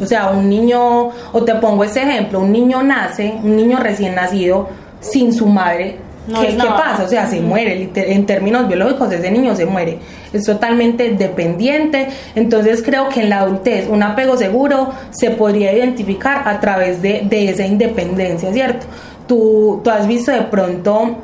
O 0.00 0.06
sea, 0.06 0.30
un 0.30 0.48
niño, 0.48 1.10
o 1.32 1.44
te 1.44 1.54
pongo 1.54 1.84
este 1.84 2.02
ejemplo, 2.02 2.40
un 2.40 2.52
niño 2.52 2.82
nace, 2.82 3.34
un 3.42 3.56
niño 3.56 3.78
recién 3.78 4.14
nacido 4.14 4.68
sin 5.00 5.32
su 5.32 5.46
madre. 5.46 5.98
No 6.28 6.40
¿Qué, 6.40 6.54
pasa? 6.54 7.04
O 7.04 7.08
sea, 7.08 7.28
se 7.28 7.40
muere, 7.40 7.88
en 7.94 8.26
términos 8.26 8.66
biológicos 8.66 9.12
ese 9.12 9.30
niño 9.30 9.54
se 9.54 9.64
muere. 9.64 9.98
Es 10.32 10.44
totalmente 10.44 11.10
dependiente. 11.10 12.08
Entonces 12.34 12.82
creo 12.82 13.08
que 13.08 13.20
en 13.20 13.30
la 13.30 13.40
adultez 13.40 13.86
un 13.88 14.02
apego 14.02 14.36
seguro 14.36 14.90
se 15.10 15.30
podría 15.30 15.72
identificar 15.72 16.48
a 16.48 16.58
través 16.58 17.00
de, 17.00 17.22
de 17.28 17.50
esa 17.50 17.64
independencia, 17.64 18.52
¿cierto? 18.52 18.86
Tú, 19.28 19.80
tú 19.84 19.90
has 19.90 20.06
visto 20.08 20.32
de 20.32 20.42
pronto, 20.42 21.16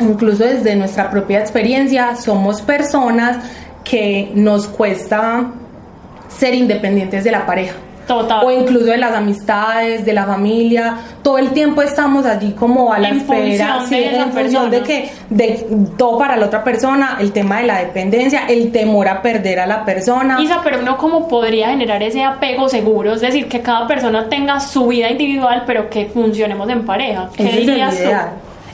incluso 0.00 0.44
desde 0.44 0.74
nuestra 0.74 1.10
propia 1.10 1.38
experiencia, 1.38 2.16
somos 2.16 2.60
personas 2.60 3.38
que 3.84 4.30
nos 4.34 4.66
cuesta 4.66 5.46
ser 6.28 6.54
independientes 6.54 7.24
de 7.24 7.30
la 7.30 7.46
pareja. 7.46 7.74
Total. 8.10 8.44
o 8.44 8.50
incluso 8.50 8.86
de 8.86 8.96
las 8.96 9.12
amistades, 9.12 10.04
de 10.04 10.12
la 10.12 10.24
familia, 10.24 10.96
todo 11.22 11.38
el 11.38 11.50
tiempo 11.50 11.80
estamos 11.80 12.26
allí 12.26 12.52
como 12.52 12.92
a 12.92 12.98
la 12.98 13.10
En 13.10 13.18
espera, 13.18 13.74
función 13.78 13.86
sí, 13.88 13.94
de 13.94 14.16
en 14.18 14.32
función 14.32 14.70
de 14.70 14.80
que 14.82 15.10
de 15.30 15.66
todo 15.96 16.18
para 16.18 16.36
la 16.36 16.46
otra 16.46 16.64
persona, 16.64 17.18
el 17.20 17.30
tema 17.30 17.60
de 17.60 17.66
la 17.68 17.78
dependencia, 17.78 18.46
el 18.48 18.72
temor 18.72 19.06
a 19.06 19.22
perder 19.22 19.60
a 19.60 19.66
la 19.66 19.84
persona. 19.84 20.40
Isa, 20.40 20.60
pero 20.64 20.80
uno 20.80 20.96
cómo 20.96 21.28
podría 21.28 21.68
generar 21.68 22.02
ese 22.02 22.24
apego 22.24 22.68
seguro, 22.68 23.14
es 23.14 23.20
decir, 23.20 23.48
que 23.48 23.60
cada 23.60 23.86
persona 23.86 24.28
tenga 24.28 24.58
su 24.58 24.88
vida 24.88 25.08
individual, 25.08 25.62
pero 25.64 25.88
que 25.88 26.06
funcionemos 26.06 26.68
en 26.68 26.84
pareja. 26.84 27.30
¿Qué 27.36 27.44
Ese 27.44 27.52
es 27.52 27.58
el 27.58 27.66
dirías 27.66 27.96
tú? 27.96 28.02
ideal. 28.02 28.28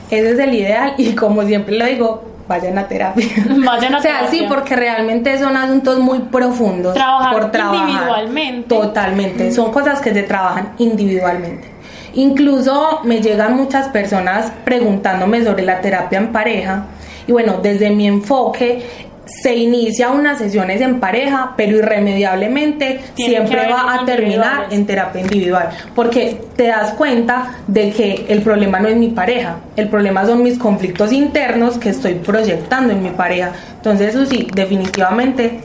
Ese 0.09 0.31
es 0.31 0.39
el 0.39 0.55
ideal 0.55 0.93
y 0.97 1.13
como 1.13 1.43
siempre 1.43 1.77
lo 1.77 1.85
digo, 1.85 2.23
vayan 2.47 2.77
a 2.77 2.87
terapia. 2.87 3.27
Vayan 3.47 3.95
a 3.95 3.97
o 3.97 4.01
sea, 4.01 4.27
sí, 4.29 4.45
porque 4.47 4.75
realmente 4.75 5.37
son 5.37 5.57
asuntos 5.57 5.99
muy 5.99 6.19
profundos 6.19 6.93
Trabajar 6.93 7.33
por 7.33 7.51
trabajar. 7.51 7.89
individualmente. 7.89 8.67
Totalmente, 8.75 9.51
son 9.51 9.71
cosas 9.71 9.99
que 10.01 10.13
se 10.13 10.23
trabajan 10.23 10.73
individualmente. 10.77 11.67
Incluso 12.13 13.01
me 13.03 13.21
llegan 13.21 13.55
muchas 13.55 13.89
personas 13.89 14.51
preguntándome 14.63 15.43
sobre 15.43 15.63
la 15.63 15.81
terapia 15.81 16.17
en 16.17 16.31
pareja 16.31 16.85
y 17.27 17.31
bueno, 17.31 17.59
desde 17.61 17.89
mi 17.89 18.07
enfoque 18.07 19.06
se 19.27 19.55
inicia 19.55 20.09
unas 20.09 20.37
sesiones 20.37 20.81
en 20.81 20.99
pareja, 20.99 21.53
pero 21.55 21.77
irremediablemente 21.77 23.01
Tienen 23.15 23.47
siempre 23.47 23.71
va 23.71 23.95
a 23.95 24.05
terminar 24.05 24.67
en 24.71 24.85
terapia 24.85 25.21
individual, 25.21 25.69
porque 25.95 26.41
te 26.55 26.67
das 26.67 26.93
cuenta 26.93 27.55
de 27.67 27.91
que 27.91 28.25
el 28.29 28.41
problema 28.41 28.79
no 28.79 28.87
es 28.87 28.95
mi 28.95 29.09
pareja, 29.09 29.57
el 29.75 29.89
problema 29.89 30.25
son 30.25 30.43
mis 30.43 30.57
conflictos 30.57 31.11
internos 31.11 31.77
que 31.77 31.89
estoy 31.89 32.15
proyectando 32.15 32.93
en 32.93 33.03
mi 33.03 33.09
pareja. 33.09 33.51
Entonces, 33.75 34.15
eso 34.15 34.25
sí, 34.25 34.47
definitivamente 34.53 35.61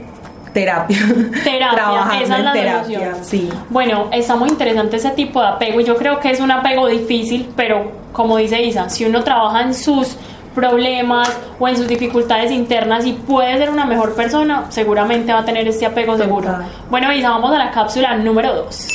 terapia. 0.52 0.98
Terapia, 1.44 2.20
esa 2.22 2.38
es 2.38 2.44
la 2.44 2.52
terapia, 2.52 3.14
sí. 3.22 3.48
Bueno, 3.70 4.08
está 4.12 4.36
muy 4.36 4.48
interesante 4.48 4.96
ese 4.96 5.10
tipo 5.10 5.40
de 5.40 5.48
apego 5.48 5.80
y 5.80 5.84
yo 5.84 5.96
creo 5.96 6.20
que 6.20 6.30
es 6.30 6.40
un 6.40 6.50
apego 6.50 6.88
difícil, 6.88 7.48
pero 7.56 8.02
como 8.12 8.36
dice 8.36 8.62
Isa, 8.62 8.88
si 8.88 9.04
uno 9.04 9.24
trabaja 9.24 9.62
en 9.62 9.74
sus 9.74 10.16
problemas 10.54 11.30
o 11.58 11.68
en 11.68 11.76
sus 11.76 11.88
dificultades 11.88 12.50
internas 12.50 13.06
y 13.06 13.12
puede 13.12 13.56
ser 13.58 13.70
una 13.70 13.86
mejor 13.86 14.14
persona, 14.14 14.66
seguramente 14.68 15.32
va 15.32 15.40
a 15.40 15.44
tener 15.44 15.66
este 15.66 15.86
apego 15.86 16.16
seguro. 16.16 16.50
Total. 16.50 16.66
Bueno, 16.90 17.12
Isa, 17.12 17.30
vamos 17.30 17.52
a 17.52 17.58
la 17.58 17.70
cápsula 17.70 18.16
número 18.16 18.54
2. 18.54 18.88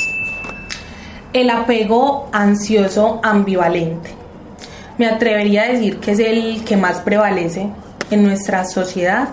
El 1.32 1.50
apego 1.50 2.28
ansioso 2.32 3.20
ambivalente. 3.22 4.10
Me 4.96 5.06
atrevería 5.06 5.62
a 5.62 5.68
decir 5.68 5.98
que 5.98 6.12
es 6.12 6.18
el 6.18 6.64
que 6.64 6.76
más 6.76 7.00
prevalece 7.00 7.68
en 8.10 8.24
nuestra 8.24 8.64
sociedad. 8.64 9.28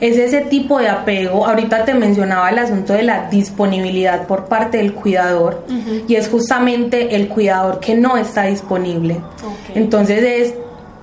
Es 0.00 0.16
ese 0.16 0.42
tipo 0.42 0.78
de 0.78 0.88
apego, 0.88 1.44
ahorita 1.44 1.84
te 1.84 1.92
mencionaba 1.92 2.48
el 2.50 2.58
asunto 2.58 2.92
de 2.92 3.02
la 3.02 3.28
disponibilidad 3.28 4.28
por 4.28 4.44
parte 4.44 4.78
del 4.78 4.94
cuidador 4.94 5.66
y 6.06 6.14
es 6.14 6.28
justamente 6.28 7.16
el 7.16 7.26
cuidador 7.26 7.80
que 7.80 7.96
no 7.96 8.16
está 8.16 8.44
disponible. 8.44 9.16
Ok. 9.16 9.74
Entonces 9.74 10.22
es 10.22 10.54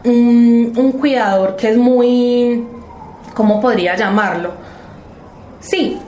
un, 0.06 0.74
un 0.76 0.92
cuidador 0.94 1.56
que 1.56 1.70
es 1.70 1.78
muy, 1.78 2.64
¿cómo 3.34 3.60
podría 3.60 3.96
llamarlo? 3.96 4.52
Sí, 5.60 6.00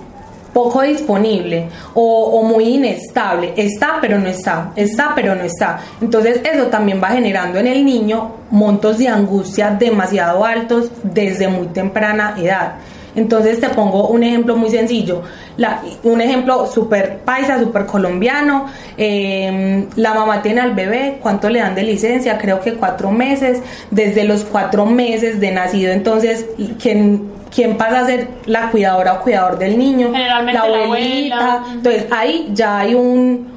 poco 0.53 0.81
disponible 0.81 1.69
o, 1.93 2.39
o 2.39 2.43
muy 2.43 2.75
inestable. 2.75 3.53
Está 3.55 3.99
pero 4.01 4.17
no 4.17 4.27
está, 4.27 4.71
está 4.75 5.13
pero 5.13 5.35
no 5.35 5.43
está. 5.43 5.79
Entonces 6.01 6.41
eso 6.43 6.65
también 6.67 7.01
va 7.01 7.09
generando 7.09 7.59
en 7.59 7.67
el 7.67 7.85
niño 7.85 8.31
montos 8.49 8.97
de 8.97 9.07
angustia 9.07 9.69
demasiado 9.69 10.43
altos 10.43 10.89
desde 11.03 11.47
muy 11.47 11.67
temprana 11.67 12.35
edad. 12.37 12.75
Entonces 13.15 13.59
te 13.59 13.69
pongo 13.69 14.07
un 14.09 14.23
ejemplo 14.23 14.55
muy 14.55 14.69
sencillo, 14.69 15.23
la- 15.57 15.81
un 16.03 16.21
ejemplo 16.21 16.67
súper 16.67 17.19
paisa, 17.19 17.59
súper 17.59 17.85
colombiano. 17.85 18.65
eh, 18.97 19.87
la 19.95 20.13
mamá 20.13 20.41
tiene 20.41 20.61
al 20.61 20.73
bebé, 20.73 21.17
¿cuánto 21.21 21.49
le 21.49 21.59
dan 21.59 21.75
de 21.75 21.83
licencia? 21.83 22.37
Creo 22.37 22.59
que 22.61 22.73
cuatro 22.73 23.11
meses. 23.11 23.61
Desde 23.91 24.23
los 24.23 24.43
cuatro 24.43 24.85
meses 24.85 25.39
de 25.39 25.51
nacido, 25.51 25.91
entonces, 25.91 26.45
¿quién, 26.81 27.29
quién 27.53 27.77
pasa 27.77 28.01
a 28.01 28.05
ser 28.05 28.27
la 28.45 28.69
cuidadora 28.71 29.13
o 29.13 29.21
cuidador 29.21 29.57
del 29.57 29.77
niño? 29.77 30.11
Generalmente 30.11 30.59
la 30.59 30.83
abuela. 30.83 31.63
Entonces 31.73 32.05
ahí 32.11 32.49
ya 32.53 32.79
hay 32.79 32.93
un 32.95 33.56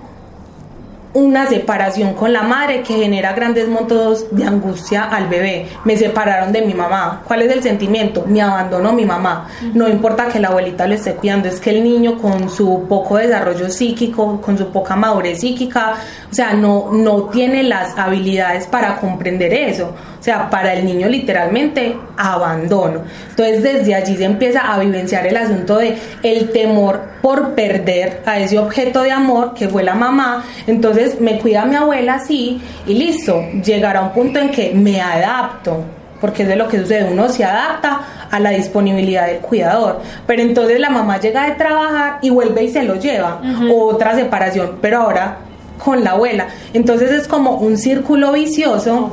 una 1.12 1.46
separación 1.46 2.14
con 2.14 2.32
la 2.32 2.42
madre 2.42 2.82
que 2.82 2.94
genera 2.94 3.32
grandes 3.32 3.68
montos 3.68 4.26
de 4.30 4.44
angustia 4.44 5.04
al 5.04 5.28
bebé. 5.28 5.68
Me 5.84 5.96
separaron 5.96 6.52
de 6.52 6.62
mi 6.62 6.74
mamá. 6.74 7.22
¿Cuál 7.26 7.42
es 7.42 7.52
el 7.52 7.62
sentimiento? 7.62 8.24
Me 8.26 8.40
abandonó 8.40 8.92
mi 8.92 9.04
mamá. 9.04 9.48
No 9.74 9.88
importa 9.88 10.28
que 10.28 10.38
la 10.38 10.48
abuelita 10.48 10.86
lo 10.86 10.94
esté 10.94 11.14
cuidando, 11.14 11.48
es 11.48 11.60
que 11.60 11.70
el 11.70 11.82
niño 11.82 12.18
con 12.18 12.48
su 12.48 12.86
poco 12.88 13.16
desarrollo 13.16 13.68
psíquico, 13.70 14.40
con 14.40 14.56
su 14.56 14.68
poca 14.68 14.94
madurez 14.94 15.40
psíquica, 15.40 15.94
o 16.30 16.34
sea, 16.34 16.52
no, 16.52 16.90
no 16.92 17.24
tiene 17.24 17.62
las 17.64 17.98
habilidades 17.98 18.66
para 18.66 18.96
comprender 18.96 19.52
eso. 19.52 19.92
O 20.20 20.22
sea, 20.22 20.50
para 20.50 20.74
el 20.74 20.84
niño 20.84 21.08
literalmente 21.08 21.96
abandono. 22.18 23.04
Entonces 23.30 23.62
desde 23.62 23.94
allí 23.94 24.18
se 24.18 24.24
empieza 24.24 24.70
a 24.70 24.78
vivenciar 24.78 25.26
el 25.26 25.34
asunto 25.34 25.78
de 25.78 25.96
el 26.22 26.50
temor 26.50 27.00
por 27.22 27.54
perder 27.54 28.20
a 28.26 28.38
ese 28.38 28.58
objeto 28.58 29.00
de 29.00 29.12
amor 29.12 29.54
que 29.54 29.66
fue 29.66 29.82
la 29.82 29.94
mamá. 29.94 30.44
Entonces 30.66 31.20
me 31.22 31.38
cuida 31.38 31.64
mi 31.64 31.76
abuela 31.76 32.16
así 32.16 32.60
y 32.86 32.94
listo. 32.94 33.42
Llegará 33.64 34.02
un 34.02 34.12
punto 34.12 34.38
en 34.38 34.50
que 34.50 34.72
me 34.74 35.00
adapto. 35.00 35.84
Porque 36.20 36.42
es 36.42 36.54
lo 36.54 36.68
que 36.68 36.78
sucede, 36.78 37.10
uno 37.10 37.30
se 37.30 37.44
adapta 37.46 38.02
a 38.30 38.38
la 38.40 38.50
disponibilidad 38.50 39.26
del 39.26 39.38
cuidador. 39.38 40.02
Pero 40.26 40.42
entonces 40.42 40.78
la 40.78 40.90
mamá 40.90 41.18
llega 41.18 41.46
de 41.46 41.52
trabajar 41.52 42.18
y 42.20 42.28
vuelve 42.28 42.64
y 42.64 42.68
se 42.68 42.82
lo 42.82 42.96
lleva. 42.96 43.40
Otra 43.72 44.14
separación, 44.14 44.76
pero 44.82 44.98
ahora 45.00 45.38
con 45.82 46.04
la 46.04 46.12
abuela. 46.12 46.48
Entonces 46.72 47.10
es 47.10 47.26
como 47.26 47.56
un 47.56 47.76
círculo 47.76 48.32
vicioso 48.32 49.12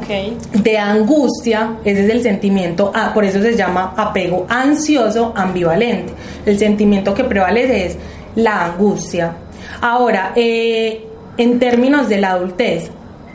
de 0.53 0.77
angustia, 0.77 1.77
ese 1.83 2.05
es 2.05 2.12
el 2.12 2.21
sentimiento, 2.21 2.91
ah, 2.93 3.12
por 3.13 3.25
eso 3.25 3.41
se 3.41 3.55
llama 3.55 3.93
apego 3.97 4.45
ansioso 4.50 5.33
ambivalente. 5.36 6.13
El 6.45 6.59
sentimiento 6.59 7.13
que 7.13 7.24
prevalece 7.24 7.86
es 7.88 7.97
la 8.36 8.65
angustia. 8.65 9.33
Ahora, 9.81 10.33
eh, 10.36 11.05
en 11.38 11.59
términos 11.59 12.09
de 12.09 12.19
la 12.19 12.31
adultez, 12.31 12.91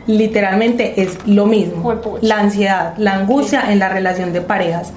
literalmente 0.07 1.01
es 1.01 1.17
lo 1.25 1.45
mismo. 1.45 1.93
La 2.21 2.39
ansiedad, 2.39 2.93
la 2.97 3.13
angustia 3.13 3.71
en 3.71 3.79
la 3.79 3.89
relación 3.89 4.33
de 4.33 4.41
parejas. 4.41 4.91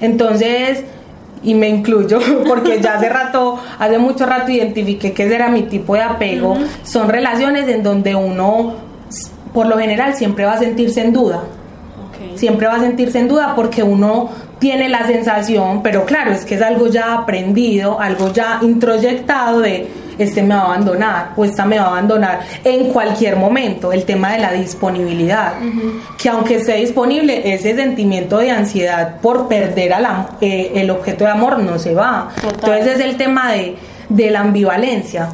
Entonces, 0.00 0.84
y 1.42 1.54
me 1.54 1.68
incluyo 1.68 2.18
porque 2.46 2.80
ya 2.80 2.94
hace 2.94 3.08
rato, 3.08 3.58
hace 3.78 3.98
mucho 3.98 4.26
rato 4.26 4.50
identifiqué 4.50 5.12
que 5.12 5.24
ese 5.24 5.34
era 5.34 5.48
mi 5.48 5.62
tipo 5.62 5.94
de 5.94 6.02
apego. 6.02 6.56
Son 6.82 7.08
relaciones 7.08 7.68
en 7.68 7.82
donde 7.82 8.14
uno, 8.14 8.74
por 9.52 9.66
lo 9.66 9.78
general, 9.78 10.14
siempre 10.14 10.44
va 10.44 10.54
a 10.54 10.58
sentirse 10.58 11.00
en 11.00 11.12
duda. 11.12 11.42
Siempre 12.34 12.66
va 12.66 12.76
a 12.76 12.80
sentirse 12.80 13.18
en 13.18 13.28
duda 13.28 13.54
porque 13.56 13.82
uno 13.82 14.30
tiene 14.58 14.88
la 14.88 15.06
sensación, 15.06 15.82
pero 15.82 16.04
claro, 16.04 16.32
es 16.32 16.44
que 16.44 16.54
es 16.54 16.62
algo 16.62 16.86
ya 16.86 17.14
aprendido, 17.14 17.98
algo 17.98 18.30
ya 18.32 18.58
introyectado 18.60 19.60
de 19.60 19.88
este 20.24 20.42
me 20.42 20.54
va 20.54 20.60
a 20.62 20.64
abandonar 20.66 21.32
o 21.36 21.44
esta 21.44 21.64
me 21.64 21.78
va 21.78 21.84
a 21.84 21.88
abandonar 21.88 22.40
en 22.64 22.92
cualquier 22.92 23.36
momento, 23.36 23.92
el 23.92 24.04
tema 24.04 24.32
de 24.32 24.38
la 24.38 24.52
disponibilidad, 24.52 25.54
que 26.18 26.28
aunque 26.28 26.56
esté 26.56 26.74
disponible, 26.76 27.52
ese 27.54 27.74
sentimiento 27.76 28.38
de 28.38 28.50
ansiedad 28.50 29.16
por 29.20 29.48
perder 29.48 29.92
a 29.94 30.00
la- 30.00 30.28
eh, 30.40 30.72
el 30.76 30.90
objeto 30.90 31.24
de 31.24 31.30
amor 31.30 31.58
no 31.58 31.78
se 31.78 31.94
va. 31.94 32.28
Total. 32.40 32.70
Entonces 32.78 32.98
es 33.00 33.04
el 33.04 33.16
tema 33.16 33.52
de, 33.52 33.76
de 34.08 34.30
la 34.30 34.40
ambivalencia, 34.40 35.28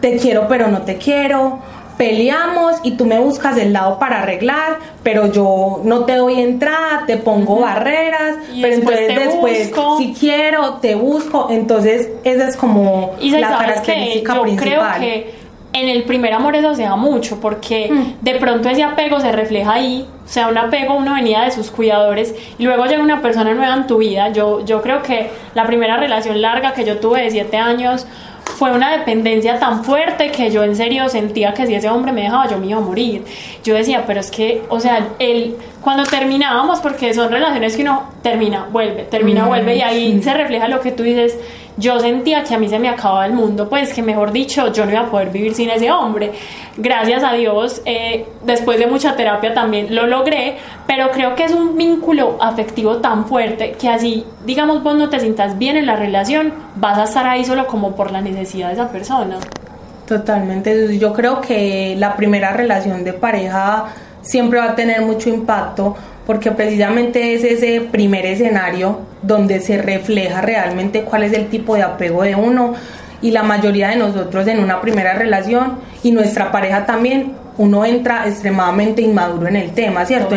te 0.00 0.16
quiero 0.16 0.46
pero 0.48 0.68
no 0.68 0.82
te 0.82 0.96
quiero, 0.96 1.58
peleamos 1.98 2.76
y 2.82 2.92
tú 2.92 3.04
me 3.04 3.18
buscas 3.18 3.58
el 3.58 3.72
lado 3.74 3.98
para 3.98 4.22
arreglar, 4.22 4.78
pero 5.02 5.30
yo 5.30 5.80
no 5.84 6.04
te 6.04 6.14
doy 6.14 6.40
entrada, 6.40 7.02
te 7.06 7.16
pongo 7.18 7.60
barreras, 7.60 8.36
Y 8.54 8.62
pero 8.62 8.76
después 8.76 8.98
entonces 9.00 9.26
después 9.32 9.68
busco. 9.70 9.98
si 9.98 10.14
quiero 10.14 10.74
te 10.74 10.94
busco, 10.94 11.48
entonces 11.50 12.08
esa 12.24 12.48
es 12.48 12.56
como 12.56 13.12
Y 13.20 13.30
la 13.30 13.48
característica 13.58 14.34
yo 14.36 14.42
principal. 14.42 14.68
creo 14.70 15.00
que 15.00 15.38
en 15.74 15.88
el 15.90 16.04
primer 16.04 16.32
amor 16.32 16.56
eso 16.56 16.74
se 16.74 16.82
da 16.84 16.96
mucho 16.96 17.40
porque 17.40 17.88
Mm. 17.90 18.24
de 18.24 18.34
pronto 18.36 18.68
ese 18.70 18.82
apego 18.82 19.20
se 19.20 19.30
refleja 19.32 19.74
ahí, 19.74 20.06
o 20.24 20.28
sea, 20.28 20.48
un 20.48 20.56
apego 20.56 20.94
uno 20.94 21.14
venía 21.14 21.42
de 21.42 21.50
sus 21.50 21.70
cuidadores 21.70 22.34
y 22.58 22.64
luego 22.64 22.86
llega 22.86 23.02
una 23.02 23.20
persona 23.20 23.52
nueva 23.54 23.74
en 23.74 23.86
tu 23.86 23.98
vida. 23.98 24.30
Yo, 24.30 24.64
yo 24.64 24.80
creo 24.82 25.02
que 25.02 25.30
la 25.54 25.66
primera 25.66 25.96
relación 25.98 26.40
larga 26.40 26.72
que 26.72 26.84
yo 26.84 26.98
tuve 26.98 27.22
de 27.22 27.30
siete 27.30 27.56
años 27.58 28.06
fue 28.56 28.72
una 28.72 28.96
dependencia 28.96 29.58
tan 29.58 29.84
fuerte 29.84 30.30
que 30.30 30.50
yo 30.50 30.62
en 30.64 30.74
serio 30.74 31.08
sentía 31.08 31.54
que 31.54 31.66
si 31.66 31.74
ese 31.74 31.88
hombre 31.88 32.12
me 32.12 32.22
dejaba 32.22 32.48
yo 32.48 32.58
me 32.58 32.66
iba 32.66 32.78
a 32.78 32.82
morir. 32.82 33.24
Yo 33.62 33.74
decía, 33.74 34.04
pero 34.06 34.20
es 34.20 34.30
que, 34.30 34.62
o 34.68 34.80
sea, 34.80 35.08
él, 35.18 35.56
cuando 35.80 36.04
terminábamos, 36.04 36.80
porque 36.80 37.14
son 37.14 37.30
relaciones 37.30 37.76
que 37.76 37.82
uno 37.82 38.04
termina, 38.22 38.66
vuelve, 38.70 39.04
termina, 39.04 39.44
Mm, 39.44 39.48
vuelve 39.48 39.76
y 39.76 39.80
ahí 39.82 40.12
sí. 40.14 40.22
se 40.22 40.34
refleja 40.34 40.68
lo 40.68 40.80
que 40.80 40.90
tú 40.92 41.02
dices. 41.02 41.38
Yo 41.76 42.00
sentía 42.00 42.42
que 42.42 42.54
a 42.54 42.58
mí 42.58 42.68
se 42.68 42.80
me 42.80 42.88
acababa 42.88 43.24
el 43.26 43.32
mundo, 43.34 43.68
pues 43.68 43.94
que 43.94 44.02
mejor 44.02 44.32
dicho, 44.32 44.72
yo 44.72 44.84
no 44.84 44.90
iba 44.90 45.02
a 45.02 45.10
poder 45.10 45.30
vivir 45.30 45.54
sin 45.54 45.70
ese 45.70 45.92
hombre. 45.92 46.32
Gracias 46.76 47.22
a 47.22 47.34
Dios, 47.34 47.82
eh, 47.84 48.26
después 48.44 48.80
de 48.80 48.88
mucha 48.88 49.14
terapia 49.14 49.54
también 49.54 49.94
lo 49.94 50.06
logré, 50.08 50.56
pero 50.88 51.10
creo 51.10 51.34
que 51.34 51.44
es 51.44 51.52
un 51.52 51.76
vínculo 51.76 52.38
afectivo 52.40 52.96
tan 52.96 53.26
fuerte 53.26 53.72
que 53.72 53.90
así, 53.90 54.24
digamos, 54.46 54.82
vos 54.82 54.96
no 54.96 55.10
te 55.10 55.20
sientas 55.20 55.58
bien 55.58 55.76
en 55.76 55.84
la 55.84 55.96
relación, 55.96 56.54
vas 56.76 56.96
a 56.96 57.04
estar 57.04 57.26
ahí 57.26 57.44
solo 57.44 57.66
como 57.66 57.94
por 57.94 58.10
la 58.10 58.22
necesidad 58.22 58.68
de 58.68 58.72
esa 58.72 58.88
persona. 58.88 59.36
Totalmente. 60.06 60.98
Yo 60.98 61.12
creo 61.12 61.42
que 61.42 61.94
la 61.98 62.16
primera 62.16 62.54
relación 62.54 63.04
de 63.04 63.12
pareja 63.12 63.88
siempre 64.22 64.60
va 64.60 64.70
a 64.70 64.74
tener 64.74 65.02
mucho 65.02 65.28
impacto 65.28 65.94
porque 66.26 66.52
precisamente 66.52 67.34
es 67.34 67.44
ese 67.44 67.82
primer 67.82 68.24
escenario 68.24 69.00
donde 69.20 69.60
se 69.60 69.76
refleja 69.82 70.40
realmente 70.40 71.02
cuál 71.02 71.24
es 71.24 71.34
el 71.34 71.48
tipo 71.48 71.74
de 71.74 71.82
apego 71.82 72.22
de 72.22 72.34
uno 72.34 72.72
y 73.20 73.32
la 73.32 73.42
mayoría 73.42 73.88
de 73.88 73.96
nosotros 73.96 74.46
en 74.46 74.60
una 74.60 74.80
primera 74.80 75.12
relación 75.14 75.80
y 76.02 76.12
nuestra 76.12 76.50
pareja 76.50 76.86
también 76.86 77.32
uno 77.58 77.84
entra 77.84 78.26
extremadamente 78.26 79.02
inmaduro 79.02 79.48
en 79.48 79.56
el 79.56 79.72
tema, 79.72 80.04
¿cierto? 80.06 80.36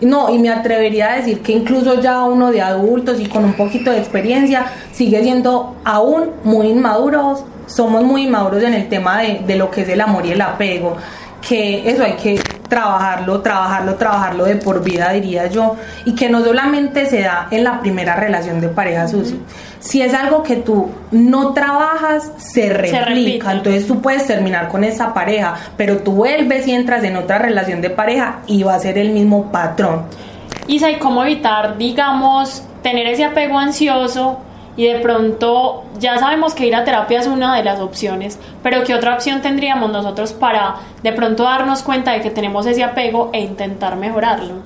no, 0.00 0.30
y 0.30 0.38
me 0.38 0.50
atrevería 0.50 1.12
a 1.12 1.16
decir 1.16 1.40
que 1.40 1.52
incluso 1.52 2.00
ya 2.00 2.22
uno 2.22 2.50
de 2.50 2.62
adultos 2.62 3.20
y 3.20 3.26
con 3.26 3.44
un 3.44 3.54
poquito 3.54 3.90
de 3.90 3.98
experiencia 3.98 4.66
sigue 4.92 5.22
siendo 5.22 5.76
aún 5.84 6.30
muy 6.44 6.68
inmaduros, 6.68 7.44
somos 7.66 8.02
muy 8.04 8.22
inmaduros 8.24 8.62
en 8.62 8.74
el 8.74 8.88
tema 8.88 9.20
de, 9.20 9.42
de 9.46 9.56
lo 9.56 9.70
que 9.70 9.82
es 9.82 9.88
el 9.88 10.00
amor 10.00 10.24
y 10.26 10.32
el 10.32 10.40
apego, 10.40 10.96
que 11.46 11.90
eso 11.90 12.04
hay 12.04 12.12
que 12.14 12.40
trabajarlo, 12.68 13.40
trabajarlo, 13.40 13.94
trabajarlo 13.96 14.44
de 14.44 14.56
por 14.56 14.82
vida, 14.82 15.10
diría 15.12 15.48
yo, 15.48 15.76
y 16.04 16.14
que 16.14 16.28
no 16.28 16.44
solamente 16.44 17.06
se 17.06 17.22
da 17.22 17.48
en 17.50 17.64
la 17.64 17.80
primera 17.80 18.16
relación 18.16 18.60
de 18.60 18.68
pareja 18.68 19.08
Susi. 19.08 19.40
Si 19.80 20.02
es 20.02 20.12
algo 20.14 20.42
que 20.42 20.56
tú 20.56 20.90
no 21.10 21.54
trabajas, 21.54 22.32
se 22.36 22.68
replica. 22.68 23.52
Entonces 23.52 23.86
tú 23.86 24.00
puedes 24.00 24.26
terminar 24.26 24.68
con 24.68 24.84
esa 24.84 25.14
pareja, 25.14 25.54
pero 25.76 25.98
tú 25.98 26.12
vuelves 26.12 26.68
y 26.68 26.72
entras 26.72 27.02
en 27.02 27.16
otra 27.16 27.38
relación 27.38 27.80
de 27.80 27.90
pareja 27.90 28.40
y 28.46 28.62
va 28.62 28.74
a 28.74 28.78
ser 28.78 28.98
el 28.98 29.10
mismo 29.10 29.50
patrón. 29.50 30.04
Isa, 30.66 30.90
¿y 30.90 30.96
cómo 30.96 31.24
evitar, 31.24 31.78
digamos, 31.78 32.62
tener 32.82 33.06
ese 33.06 33.24
apego 33.24 33.58
ansioso 33.58 34.38
y 34.76 34.86
de 34.86 35.00
pronto 35.00 35.84
ya 35.98 36.18
sabemos 36.18 36.54
que 36.54 36.66
ir 36.66 36.74
a 36.74 36.84
terapia 36.84 37.20
es 37.20 37.26
una 37.26 37.56
de 37.56 37.64
las 37.64 37.80
opciones, 37.80 38.38
pero 38.62 38.84
¿qué 38.84 38.94
otra 38.94 39.14
opción 39.14 39.42
tendríamos 39.42 39.90
nosotros 39.90 40.32
para 40.32 40.76
de 41.02 41.12
pronto 41.12 41.42
darnos 41.42 41.82
cuenta 41.82 42.12
de 42.12 42.20
que 42.20 42.30
tenemos 42.30 42.66
ese 42.66 42.84
apego 42.84 43.30
e 43.32 43.40
intentar 43.40 43.96
mejorarlo? 43.96 44.56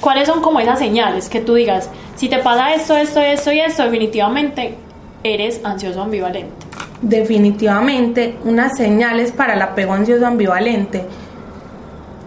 ¿Cuáles 0.00 0.28
son 0.28 0.40
como 0.40 0.60
esas 0.60 0.78
señales 0.78 1.28
que 1.28 1.40
tú 1.40 1.54
digas, 1.54 1.90
si 2.16 2.28
te 2.28 2.38
pasa 2.38 2.74
esto, 2.74 2.96
esto, 2.96 3.20
esto 3.20 3.52
y 3.52 3.60
esto, 3.60 3.84
definitivamente 3.84 4.74
eres 5.22 5.60
ansioso 5.62 6.02
ambivalente? 6.02 6.66
Definitivamente, 7.02 8.36
unas 8.44 8.76
señales 8.76 9.32
para 9.32 9.54
el 9.54 9.62
apego 9.62 9.92
ansioso 9.92 10.26
ambivalente 10.26 11.04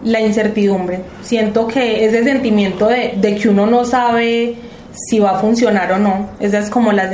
la 0.04 0.20
incertidumbre. 0.20 1.00
Siento 1.22 1.66
que 1.66 2.04
ese 2.04 2.24
sentimiento 2.24 2.88
de, 2.88 3.14
de 3.16 3.36
que 3.36 3.48
uno 3.48 3.66
no 3.66 3.84
sabe 3.84 4.56
si 4.94 5.18
va 5.18 5.30
a 5.30 5.38
funcionar 5.38 5.92
o 5.92 5.98
no. 5.98 6.30
Esa 6.38 6.58
es 6.58 6.70
como 6.70 6.92
la, 6.92 7.10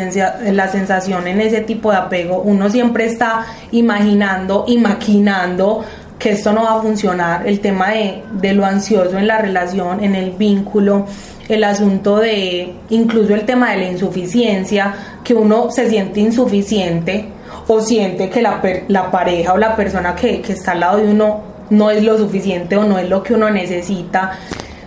la 0.52 0.68
sensación 0.68 1.26
en 1.26 1.40
ese 1.40 1.62
tipo 1.62 1.90
de 1.90 1.96
apego. 1.96 2.42
Uno 2.42 2.68
siempre 2.68 3.06
está 3.06 3.46
imaginando 3.72 4.64
y 4.68 4.78
maquinando 4.78 5.84
que 6.20 6.30
esto 6.30 6.52
no 6.52 6.62
va 6.62 6.78
a 6.78 6.82
funcionar. 6.82 7.48
El 7.48 7.58
tema 7.58 7.90
de, 7.90 8.22
de 8.30 8.52
lo 8.52 8.64
ansioso 8.64 9.18
en 9.18 9.26
la 9.26 9.38
relación, 9.38 10.04
en 10.04 10.14
el 10.14 10.32
vínculo, 10.32 11.06
el 11.48 11.64
asunto 11.64 12.18
de 12.18 12.72
incluso 12.90 13.34
el 13.34 13.44
tema 13.44 13.72
de 13.72 13.78
la 13.78 13.90
insuficiencia, 13.90 14.94
que 15.24 15.34
uno 15.34 15.70
se 15.72 15.88
siente 15.88 16.20
insuficiente 16.20 17.26
o 17.66 17.80
siente 17.80 18.28
que 18.28 18.42
la, 18.42 18.60
la 18.86 19.10
pareja 19.10 19.54
o 19.54 19.58
la 19.58 19.74
persona 19.74 20.14
que, 20.14 20.40
que 20.40 20.52
está 20.52 20.72
al 20.72 20.80
lado 20.80 20.98
de 20.98 21.08
uno 21.08 21.40
no 21.70 21.90
es 21.90 22.04
lo 22.04 22.18
suficiente 22.18 22.76
o 22.76 22.84
no 22.84 22.98
es 22.98 23.08
lo 23.08 23.22
que 23.22 23.34
uno 23.34 23.48
necesita. 23.48 24.38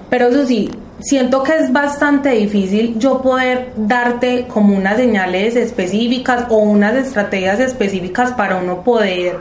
Pero 0.09 0.27
eso 0.27 0.45
sí, 0.45 0.69
siento 0.99 1.41
que 1.41 1.55
es 1.55 1.73
bastante 1.73 2.29
difícil 2.29 2.97
yo 2.99 3.21
poder 3.21 3.71
darte 3.75 4.45
como 4.47 4.77
unas 4.77 4.97
señales 4.97 5.55
específicas 5.55 6.45
o 6.49 6.57
unas 6.57 6.95
estrategias 6.95 7.59
específicas 7.59 8.33
para 8.33 8.57
uno 8.57 8.83
poder 8.83 9.37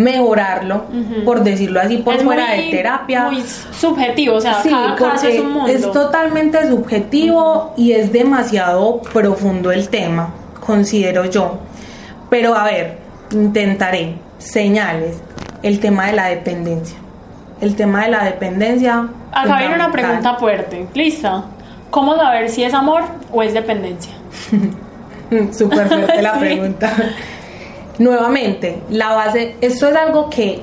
mejorarlo, 0.00 0.84
por 1.24 1.42
decirlo 1.42 1.80
así, 1.80 1.98
por 1.98 2.18
fuera 2.18 2.52
de 2.52 2.70
terapia. 2.70 3.24
Muy 3.30 3.42
subjetivo, 3.72 4.36
o 4.36 4.40
sea, 4.40 4.60
cada 4.62 4.94
caso 4.96 5.28
es 5.28 5.40
un 5.40 5.52
mundo. 5.52 5.70
Es 5.70 5.90
totalmente 5.92 6.68
subjetivo 6.68 7.74
y 7.76 7.92
es 7.92 8.12
demasiado 8.12 9.02
profundo 9.02 9.70
el 9.72 9.88
tema, 9.88 10.34
considero 10.60 11.24
yo. 11.26 11.58
Pero 12.28 12.54
a 12.54 12.64
ver, 12.64 12.98
intentaré 13.32 14.14
señales, 14.38 15.20
el 15.62 15.80
tema 15.80 16.06
de 16.06 16.12
la 16.12 16.26
dependencia. 16.28 16.96
El 17.60 17.76
tema 17.76 18.04
de 18.04 18.10
la 18.10 18.24
dependencia 18.24 19.06
Acá 19.32 19.58
viene 19.58 19.74
una 19.74 19.92
pregunta 19.92 20.34
fuerte. 20.36 20.86
¿Lista? 20.94 21.44
¿Cómo 21.90 22.16
saber 22.16 22.48
si 22.48 22.64
es 22.64 22.74
amor 22.74 23.02
o 23.32 23.42
es 23.42 23.54
dependencia? 23.54 24.12
Súper 25.52 25.88
fuerte 25.88 26.22
la 26.22 26.32
pregunta. 26.38 26.92
Nuevamente, 28.00 28.78
la 28.88 29.12
base, 29.12 29.56
esto 29.60 29.88
es 29.88 29.94
algo 29.94 30.30
que 30.30 30.62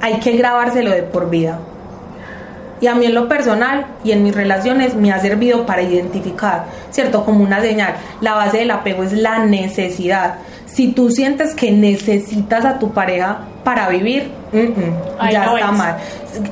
hay 0.00 0.14
que 0.14 0.32
grabárselo 0.36 0.90
de 0.90 1.04
por 1.04 1.30
vida. 1.30 1.60
Y 2.80 2.88
a 2.88 2.96
mí 2.96 3.06
en 3.06 3.14
lo 3.14 3.28
personal 3.28 3.86
y 4.02 4.10
en 4.10 4.24
mis 4.24 4.34
relaciones 4.34 4.96
me 4.96 5.12
ha 5.12 5.20
servido 5.20 5.64
para 5.66 5.82
identificar, 5.82 6.64
¿cierto? 6.90 7.24
Como 7.24 7.44
una 7.44 7.60
señal. 7.60 7.94
La 8.20 8.34
base 8.34 8.58
del 8.58 8.72
apego 8.72 9.04
es 9.04 9.12
la 9.12 9.46
necesidad. 9.46 10.34
Si 10.66 10.88
tú 10.88 11.10
sientes 11.10 11.54
que 11.54 11.70
necesitas 11.70 12.64
a 12.64 12.80
tu 12.80 12.90
pareja 12.90 13.42
para 13.62 13.88
vivir, 13.88 14.32
ya 14.52 15.44
está 15.44 15.70
mal. 15.70 15.96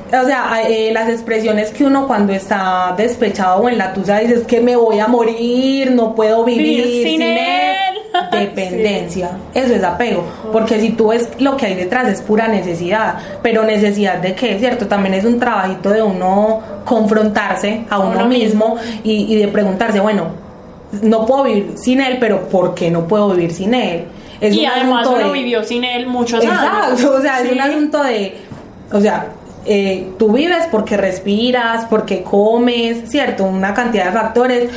O 0.07 0.25
sea, 0.25 0.61
eh, 0.65 0.91
las 0.93 1.09
expresiones 1.09 1.71
que 1.71 1.83
uno 1.83 2.07
cuando 2.07 2.31
está 2.31 2.95
despechado 2.97 3.61
o 3.61 3.67
en 3.67 3.77
la 3.77 3.91
tusa 3.91 4.19
dices 4.19 4.45
que 4.47 4.61
me 4.61 4.77
voy 4.77 4.99
a 4.99 5.07
morir, 5.07 5.91
no 5.91 6.15
puedo 6.15 6.45
vivir, 6.45 6.85
sin, 7.03 7.21
él. 7.21 7.75
Dependencia, 8.31 9.31
eso 9.53 9.73
es 9.73 9.83
apego, 9.83 10.23
porque 10.51 10.79
si 10.79 10.91
tú 10.91 11.07
ves 11.07 11.29
lo 11.39 11.57
que 11.57 11.65
hay 11.65 11.75
detrás 11.75 12.07
es 12.07 12.21
pura 12.21 12.47
necesidad, 12.47 13.15
pero 13.41 13.63
necesidad 13.63 14.19
de 14.19 14.35
qué, 14.35 14.59
¿cierto? 14.59 14.87
También 14.87 15.15
es 15.15 15.25
un 15.25 15.39
trabajito 15.39 15.89
de 15.89 16.03
uno 16.03 16.61
confrontarse 16.85 17.85
a 17.89 17.99
uno, 17.99 18.25
mismo, 18.25 18.77
Y, 19.03 19.33
y 19.33 19.35
de 19.37 19.47
preguntarse, 19.47 19.99
bueno, 19.99 20.27
no 21.01 21.25
puedo 21.25 21.43
vivir 21.43 21.71
sin 21.75 22.01
él, 22.01 22.17
pero 22.19 22.47
¿por 22.49 22.75
qué 22.75 22.91
no 22.91 23.07
puedo 23.07 23.31
vivir 23.31 23.51
sin 23.51 23.73
él? 23.73 24.05
y 24.41 24.65
además 24.65 25.07
uno 25.07 25.31
vivió 25.31 25.63
sin 25.63 25.83
él 25.83 26.07
muchos 26.07 26.43
años. 26.43 26.53
Exacto, 26.53 27.15
o 27.17 27.21
sea, 27.21 27.41
es 27.41 27.51
un 27.51 27.61
asunto 27.61 28.03
de, 28.03 28.37
o 28.91 28.99
sea, 28.99 29.27
eh, 29.65 30.09
tú 30.19 30.33
vives 30.33 30.67
porque 30.69 30.97
respiras, 30.97 31.85
porque 31.85 32.23
comes, 32.23 33.09
¿cierto? 33.09 33.45
Una 33.45 33.73
cantidad 33.73 34.05
de 34.07 34.11
factores, 34.11 34.69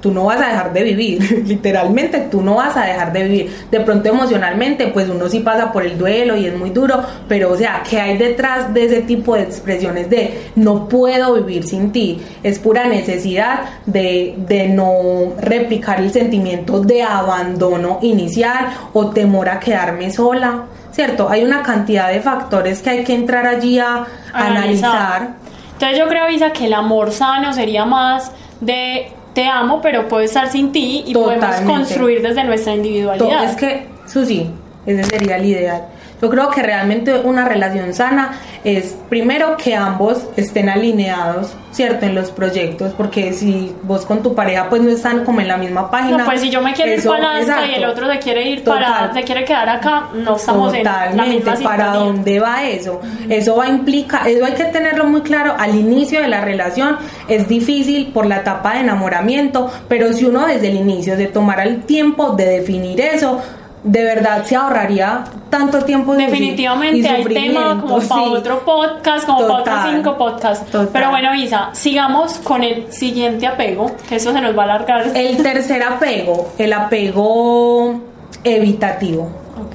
tú 0.00 0.12
no 0.12 0.24
vas 0.24 0.40
a 0.40 0.46
dejar 0.48 0.72
de 0.72 0.82
vivir, 0.82 1.44
literalmente 1.46 2.18
tú 2.30 2.42
no 2.42 2.56
vas 2.56 2.76
a 2.76 2.84
dejar 2.84 3.12
de 3.12 3.24
vivir. 3.24 3.52
De 3.70 3.80
pronto 3.80 4.08
emocionalmente, 4.08 4.88
pues 4.88 5.08
uno 5.08 5.28
sí 5.28 5.40
pasa 5.40 5.72
por 5.72 5.84
el 5.84 5.98
duelo 5.98 6.36
y 6.36 6.46
es 6.46 6.56
muy 6.56 6.70
duro, 6.70 7.02
pero 7.28 7.52
o 7.52 7.56
sea, 7.56 7.82
¿qué 7.88 8.00
hay 8.00 8.18
detrás 8.18 8.72
de 8.72 8.84
ese 8.84 9.02
tipo 9.02 9.34
de 9.34 9.42
expresiones 9.42 10.10
de 10.10 10.50
no 10.56 10.88
puedo 10.88 11.34
vivir 11.34 11.64
sin 11.64 11.92
ti? 11.92 12.20
Es 12.42 12.58
pura 12.58 12.86
necesidad 12.86 13.60
de, 13.86 14.34
de 14.38 14.68
no 14.68 15.34
replicar 15.38 16.00
el 16.00 16.12
sentimiento 16.12 16.80
de 16.80 17.02
abandono 17.02 17.98
inicial 18.02 18.68
o 18.92 19.10
temor 19.10 19.48
a 19.48 19.60
quedarme 19.60 20.10
sola. 20.10 20.64
¿Cierto? 20.92 21.30
Hay 21.30 21.44
una 21.44 21.62
cantidad 21.62 22.08
de 22.08 22.20
factores 22.20 22.82
que 22.82 22.90
hay 22.90 23.04
que 23.04 23.14
entrar 23.14 23.46
allí 23.46 23.78
a, 23.78 24.06
analizar. 24.32 25.34
Entonces 25.74 25.98
yo 25.98 26.08
creo, 26.08 26.28
Isa, 26.28 26.52
que 26.52 26.66
el 26.66 26.74
amor 26.74 27.12
sano 27.12 27.52
sería 27.52 27.86
más 27.86 28.32
de 28.60 29.12
te 29.34 29.46
amo, 29.46 29.80
pero 29.80 30.08
puedo 30.08 30.22
estar 30.22 30.50
sin 30.50 30.72
ti 30.72 31.04
y 31.06 31.14
podemos 31.14 31.56
construir 31.62 32.22
desde 32.22 32.44
nuestra 32.44 32.74
individualidad. 32.74 33.44
Es 33.44 33.56
que, 33.56 33.86
Susi, 34.06 34.50
ese 34.86 35.04
sería 35.04 35.36
el 35.36 35.46
ideal. 35.46 35.82
Yo 36.20 36.28
creo 36.28 36.50
que 36.50 36.62
realmente 36.62 37.14
una 37.18 37.46
relación 37.46 37.94
sana 37.94 38.32
es 38.62 38.96
primero 39.08 39.56
que 39.56 39.74
ambos 39.74 40.26
estén 40.36 40.68
alineados, 40.68 41.54
¿cierto? 41.72 42.04
En 42.04 42.14
los 42.14 42.30
proyectos, 42.30 42.92
porque 42.92 43.32
si 43.32 43.74
vos 43.82 44.04
con 44.04 44.22
tu 44.22 44.34
pareja 44.34 44.68
pues 44.68 44.82
no 44.82 44.90
están 44.90 45.24
como 45.24 45.40
en 45.40 45.48
la 45.48 45.56
misma 45.56 45.90
página. 45.90 46.18
No, 46.18 46.24
pues 46.26 46.42
si 46.42 46.50
yo 46.50 46.60
me 46.60 46.74
quiero 46.74 46.92
ir 46.92 47.02
para 47.02 47.40
esta 47.40 47.66
y 47.66 47.74
el 47.74 47.84
otro 47.84 48.10
se 48.10 48.18
quiere 48.18 48.48
ir 48.50 48.64
para, 48.64 49.12
se 49.14 49.22
quiere 49.22 49.44
quedar 49.44 49.68
acá, 49.68 50.08
no 50.12 50.36
estamos 50.36 50.74
en 50.74 50.84
la 50.84 51.24
misma 51.26 51.54
¿Para 51.62 51.94
dónde 51.94 52.40
va 52.40 52.64
eso? 52.64 53.00
Eso 53.28 53.56
va 53.56 53.64
a 53.64 53.68
implicar, 53.68 54.28
eso 54.28 54.44
hay 54.44 54.54
que 54.54 54.64
tenerlo 54.64 55.04
muy 55.04 55.22
claro 55.22 55.54
al 55.58 55.74
inicio 55.74 56.20
de 56.20 56.28
la 56.28 56.42
relación. 56.42 56.96
Es 57.28 57.48
difícil 57.48 58.12
por 58.12 58.26
la 58.26 58.38
etapa 58.38 58.74
de 58.74 58.80
enamoramiento, 58.80 59.70
pero 59.88 60.12
si 60.12 60.24
uno 60.24 60.46
desde 60.46 60.68
el 60.68 60.76
inicio 60.76 61.16
se 61.16 61.26
tomara 61.26 61.64
el 61.64 61.82
tiempo 61.82 62.32
de 62.32 62.46
definir 62.46 63.00
eso, 63.00 63.40
de 63.82 64.04
verdad 64.04 64.44
se 64.44 64.56
ahorraría 64.56 65.24
tanto 65.48 65.82
tiempo 65.82 66.14
definitivamente 66.14 67.08
hay 67.08 67.24
tema 67.24 67.80
como 67.80 67.98
para 68.00 68.22
otro 68.22 68.64
podcast 68.64 69.26
como 69.26 69.46
para 69.46 69.60
otros 69.60 69.78
cinco 69.90 70.18
podcasts. 70.18 70.76
Pero 70.92 71.10
bueno 71.10 71.34
Isa 71.34 71.70
sigamos 71.72 72.34
con 72.38 72.62
el 72.62 72.92
siguiente 72.92 73.46
apego 73.46 73.90
que 74.08 74.16
eso 74.16 74.32
se 74.32 74.40
nos 74.40 74.56
va 74.56 74.62
a 74.62 74.64
alargar. 74.64 75.10
El 75.14 75.42
tercer 75.42 75.82
apego 75.82 76.52
el 76.58 76.72
apego 76.72 78.00
evitativo 78.44 79.30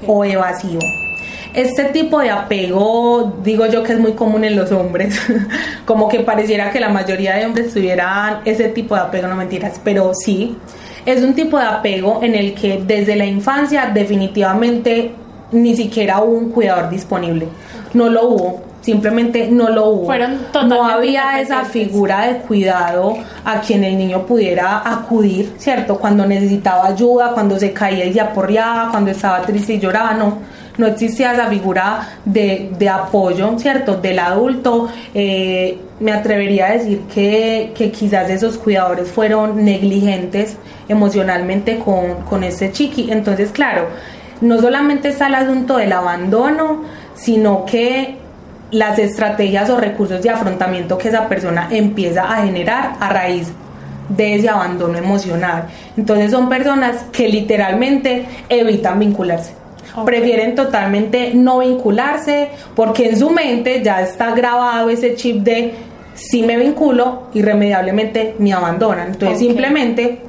o 0.07 0.23
evasivo. 0.23 0.81
Este 1.53 1.85
tipo 1.85 2.19
de 2.19 2.29
apego, 2.31 3.33
digo 3.41 3.65
yo 3.67 3.81
que 3.81 3.93
es 3.93 3.99
muy 3.99 4.11
común 4.11 4.43
en 4.43 4.57
los 4.57 4.73
hombres, 4.73 5.17
como 5.85 6.09
que 6.09 6.19
pareciera 6.19 6.69
que 6.69 6.81
la 6.81 6.89
mayoría 6.89 7.35
de 7.35 7.45
hombres 7.45 7.73
tuvieran 7.73 8.41
ese 8.43 8.67
tipo 8.69 8.93
de 8.93 9.01
apego, 9.01 9.27
no 9.27 9.35
mentiras, 9.35 9.79
pero 9.81 10.11
sí, 10.13 10.57
es 11.05 11.21
un 11.21 11.33
tipo 11.33 11.57
de 11.57 11.65
apego 11.65 12.21
en 12.23 12.35
el 12.35 12.53
que 12.53 12.81
desde 12.85 13.15
la 13.15 13.25
infancia 13.25 13.91
definitivamente 13.93 15.11
ni 15.51 15.75
siquiera 15.75 16.21
hubo 16.21 16.37
un 16.37 16.49
cuidador 16.49 16.89
disponible. 16.89 17.47
No 17.93 18.09
lo 18.09 18.27
hubo, 18.27 18.63
simplemente 18.85 19.47
no 19.49 19.69
lo 19.69 19.89
hubo. 19.89 20.05
Fueron 20.05 20.37
no 20.67 20.85
había 20.85 21.41
esa 21.41 21.65
figura 21.65 22.27
de 22.27 22.37
cuidado 22.37 23.17
a 23.43 23.59
quien 23.59 23.83
el 23.83 23.97
niño 23.97 24.27
pudiera 24.27 24.83
acudir, 24.85 25.55
¿cierto? 25.57 25.97
Cuando 25.97 26.27
necesitaba 26.27 26.85
ayuda, 26.85 27.31
cuando 27.33 27.57
se 27.57 27.73
caía 27.73 28.05
y 28.05 28.13
se 28.13 28.21
aporreaba, 28.21 28.91
cuando 28.91 29.09
estaba 29.09 29.41
triste 29.41 29.73
y 29.73 29.79
lloraba, 29.79 30.13
no. 30.13 30.37
No 30.77 30.85
existía 30.85 31.33
esa 31.33 31.47
figura 31.47 32.19
de, 32.25 32.69
de 32.77 32.89
apoyo, 32.89 33.57
¿cierto? 33.57 33.95
Del 33.95 34.19
adulto. 34.19 34.89
Eh, 35.15 35.79
me 35.99 36.11
atrevería 36.11 36.67
a 36.67 36.71
decir 36.73 37.01
que, 37.11 37.71
que 37.73 37.91
quizás 37.91 38.29
esos 38.29 38.57
cuidadores 38.57 39.09
fueron 39.09 39.63
negligentes 39.65 40.57
emocionalmente 40.87 41.79
con, 41.79 42.21
con 42.29 42.43
este 42.43 42.71
chiqui. 42.71 43.09
Entonces, 43.09 43.51
claro, 43.51 43.87
no 44.41 44.59
solamente 44.59 45.07
está 45.07 45.27
el 45.27 45.35
asunto 45.35 45.77
del 45.77 45.93
abandono, 45.93 46.83
sino 47.15 47.65
que 47.65 48.24
las 48.75 48.99
estrategias 48.99 49.69
o 49.69 49.77
recursos 49.77 50.21
de 50.21 50.29
afrontamiento 50.29 50.97
que 50.97 51.07
esa 51.07 51.29
persona 51.29 51.69
empieza 51.71 52.23
a 52.23 52.45
generar 52.45 52.95
a 52.99 53.09
raíz 53.09 53.47
de 54.09 54.35
ese 54.35 54.49
abandono 54.49 54.97
emocional. 54.97 55.67
Entonces 55.95 56.31
son 56.31 56.49
personas 56.49 57.05
que 57.11 57.29
literalmente 57.29 58.25
evitan 58.49 58.99
vincularse. 58.99 59.53
Prefieren 60.05 60.55
totalmente 60.55 61.31
no 61.33 61.59
vincularse 61.59 62.49
porque 62.75 63.09
en 63.09 63.17
su 63.17 63.29
mente 63.29 63.81
ya 63.81 64.01
está 64.01 64.35
grabado 64.35 64.89
ese 64.89 65.15
chip 65.15 65.37
de 65.37 65.73
si 66.13 66.43
me 66.43 66.57
vinculo, 66.57 67.29
irremediablemente 67.33 68.35
me 68.39 68.51
abandonan. 68.51 69.07
Entonces 69.07 69.39
simplemente 69.39 70.19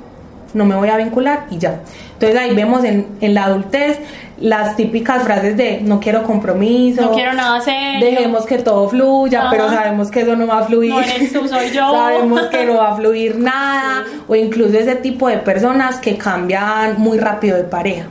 no 0.55 0.65
me 0.65 0.77
voy 0.77 0.89
a 0.89 0.97
vincular 0.97 1.47
y 1.51 1.59
ya. 1.59 1.81
Entonces 2.13 2.39
ahí 2.39 2.55
vemos 2.55 2.85
en, 2.85 3.07
en 3.21 3.35
la 3.35 3.45
adultez 3.47 3.99
las 4.39 4.77
típicas 4.77 5.23
frases 5.23 5.57
de 5.57 5.81
no 5.83 5.99
quiero 5.99 6.23
compromiso, 6.23 7.01
No 7.03 7.13
quiero 7.13 7.33
nada 7.33 7.61
serio. 7.61 8.01
dejemos 8.07 8.45
que 8.45 8.59
todo 8.59 8.89
fluya, 8.89 9.41
Ajá. 9.43 9.51
pero 9.51 9.69
sabemos 9.71 10.11
que 10.11 10.21
eso 10.21 10.37
no 10.37 10.47
va 10.47 10.59
a 10.59 10.65
fluir. 10.65 10.91
No 10.93 11.01
eres 11.01 11.33
tú, 11.33 11.49
soy 11.49 11.71
yo. 11.75 11.91
sabemos 11.93 12.43
que 12.49 12.65
no 12.67 12.75
va 12.77 12.93
a 12.93 12.97
fluir 12.97 13.39
nada, 13.39 14.05
o 14.29 14.35
incluso 14.37 14.77
ese 14.79 14.97
tipo 14.97 15.29
de 15.29 15.39
personas 15.39 15.97
que 16.01 16.19
cambian 16.19 16.97
muy 16.99 17.19
rápido 17.19 17.57
de 17.57 17.65
pareja. 17.65 18.07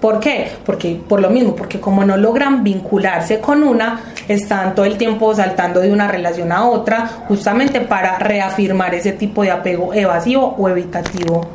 ¿Por 0.00 0.18
qué? 0.18 0.50
Porque 0.64 0.98
por 1.06 1.20
lo 1.20 1.28
mismo, 1.28 1.54
porque 1.54 1.78
como 1.78 2.04
no 2.04 2.16
logran 2.16 2.64
vincularse 2.64 3.38
con 3.38 3.62
una, 3.62 4.00
están 4.28 4.74
todo 4.74 4.86
el 4.86 4.96
tiempo 4.96 5.34
saltando 5.34 5.78
de 5.80 5.92
una 5.92 6.08
relación 6.08 6.52
a 6.52 6.64
otra, 6.66 7.06
justamente 7.28 7.82
para 7.82 8.18
reafirmar 8.18 8.94
ese 8.94 9.12
tipo 9.12 9.42
de 9.42 9.50
apego 9.50 9.92
evasivo 9.92 10.54
o 10.58 10.68
evitativo 10.70 11.46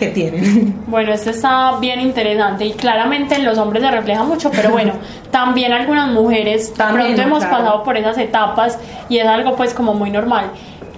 que 0.00 0.08
tienen. 0.08 0.80
Bueno, 0.90 1.12
esto 1.12 1.30
está 1.30 1.78
bien 1.78 2.00
interesante 2.00 2.64
y 2.64 2.72
claramente 2.72 3.36
en 3.36 3.44
los 3.44 3.56
hombres 3.58 3.84
se 3.84 3.90
refleja 3.92 4.24
mucho, 4.24 4.50
pero 4.50 4.70
bueno, 4.70 4.94
también 5.30 5.72
algunas 5.72 6.10
mujeres 6.10 6.74
También, 6.74 7.14
pronto 7.14 7.22
hemos 7.22 7.44
claro. 7.44 7.56
pasado 7.58 7.82
por 7.84 7.96
esas 7.96 8.18
etapas 8.18 8.76
y 9.08 9.18
es 9.18 9.26
algo 9.26 9.54
pues 9.54 9.72
como 9.72 9.94
muy 9.94 10.10
normal. 10.10 10.46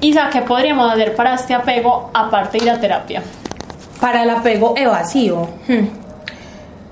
Isa, 0.00 0.30
¿qué 0.32 0.40
podríamos 0.40 0.90
hacer 0.90 1.14
para 1.14 1.34
este 1.34 1.52
apego 1.52 2.10
aparte 2.14 2.58
de 2.58 2.64
ir 2.64 2.70
a 2.70 2.80
terapia? 2.80 3.22
Para 4.00 4.22
el 4.22 4.30
apego 4.30 4.74
evasivo. 4.76 5.50
hmm. 5.68 5.86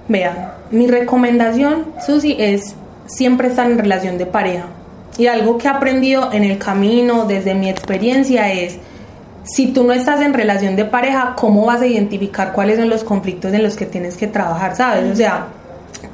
Vean, 0.09 0.53
mi 0.71 0.89
recomendación, 0.89 1.87
Susi, 2.05 2.37
es 2.39 2.75
siempre 3.07 3.49
estar 3.49 3.71
en 3.71 3.79
relación 3.79 4.19
de 4.19 4.27
pareja. 4.27 4.67
Y 5.17 5.27
algo 5.27 5.57
que 5.59 5.69
he 5.69 5.71
aprendido 5.71 6.33
en 6.33 6.45
el 6.45 6.59
camino, 6.59 7.25
desde 7.27 7.55
mi 7.55 7.71
experiencia, 7.71 8.53
es, 8.53 8.79
si 9.45 9.69
tú 9.69 9.85
no 9.85 9.93
estás 9.93 10.21
en 10.21 10.35
relación 10.35 10.77
de 10.77 10.85
pareja, 10.85 11.35
¿cómo 11.37 11.67
vas 11.67 11.81
a 11.81 11.87
identificar 11.87 12.53
cuáles 12.53 12.79
son 12.79 12.89
los 12.89 13.05
conflictos 13.05 13.53
en 13.53 13.63
los 13.63 13.77
que 13.77 13.87
tienes 13.87 14.17
que 14.17 14.27
trabajar, 14.27 14.77
sabes? 14.77 15.11
O 15.11 15.17
sea, 15.17 15.47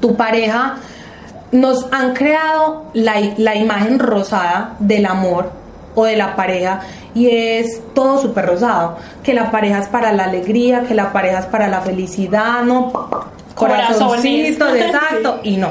tu 0.00 0.16
pareja 0.16 0.76
nos 1.52 1.92
han 1.92 2.14
creado 2.14 2.84
la, 2.92 3.14
la 3.36 3.56
imagen 3.56 3.98
rosada 3.98 4.76
del 4.78 5.06
amor 5.06 5.50
o 5.94 6.04
de 6.04 6.16
la 6.16 6.36
pareja 6.36 6.80
y 7.14 7.28
es 7.28 7.80
todo 7.94 8.20
súper 8.20 8.46
rosado, 8.46 8.98
que 9.22 9.32
la 9.32 9.50
pareja 9.50 9.78
es 9.78 9.88
para 9.88 10.12
la 10.12 10.24
alegría, 10.24 10.82
que 10.82 10.94
la 10.94 11.12
pareja 11.12 11.40
es 11.40 11.46
para 11.46 11.68
la 11.68 11.80
felicidad, 11.80 12.62
no 12.62 12.92
corazoncitos, 13.54 14.76
exacto, 14.76 15.40
y 15.42 15.56
no. 15.56 15.70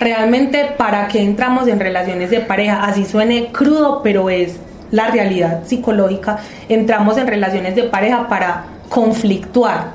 Realmente 0.00 0.72
para 0.78 1.06
que 1.08 1.22
entramos 1.22 1.68
en 1.68 1.78
relaciones 1.78 2.30
de 2.30 2.40
pareja, 2.40 2.82
así 2.84 3.04
suene 3.04 3.48
crudo, 3.52 4.00
pero 4.02 4.30
es 4.30 4.58
la 4.90 5.08
realidad 5.08 5.64
psicológica, 5.64 6.38
entramos 6.68 7.16
en 7.18 7.26
relaciones 7.26 7.74
de 7.74 7.84
pareja 7.84 8.28
para 8.28 8.64
conflictuar, 8.88 9.92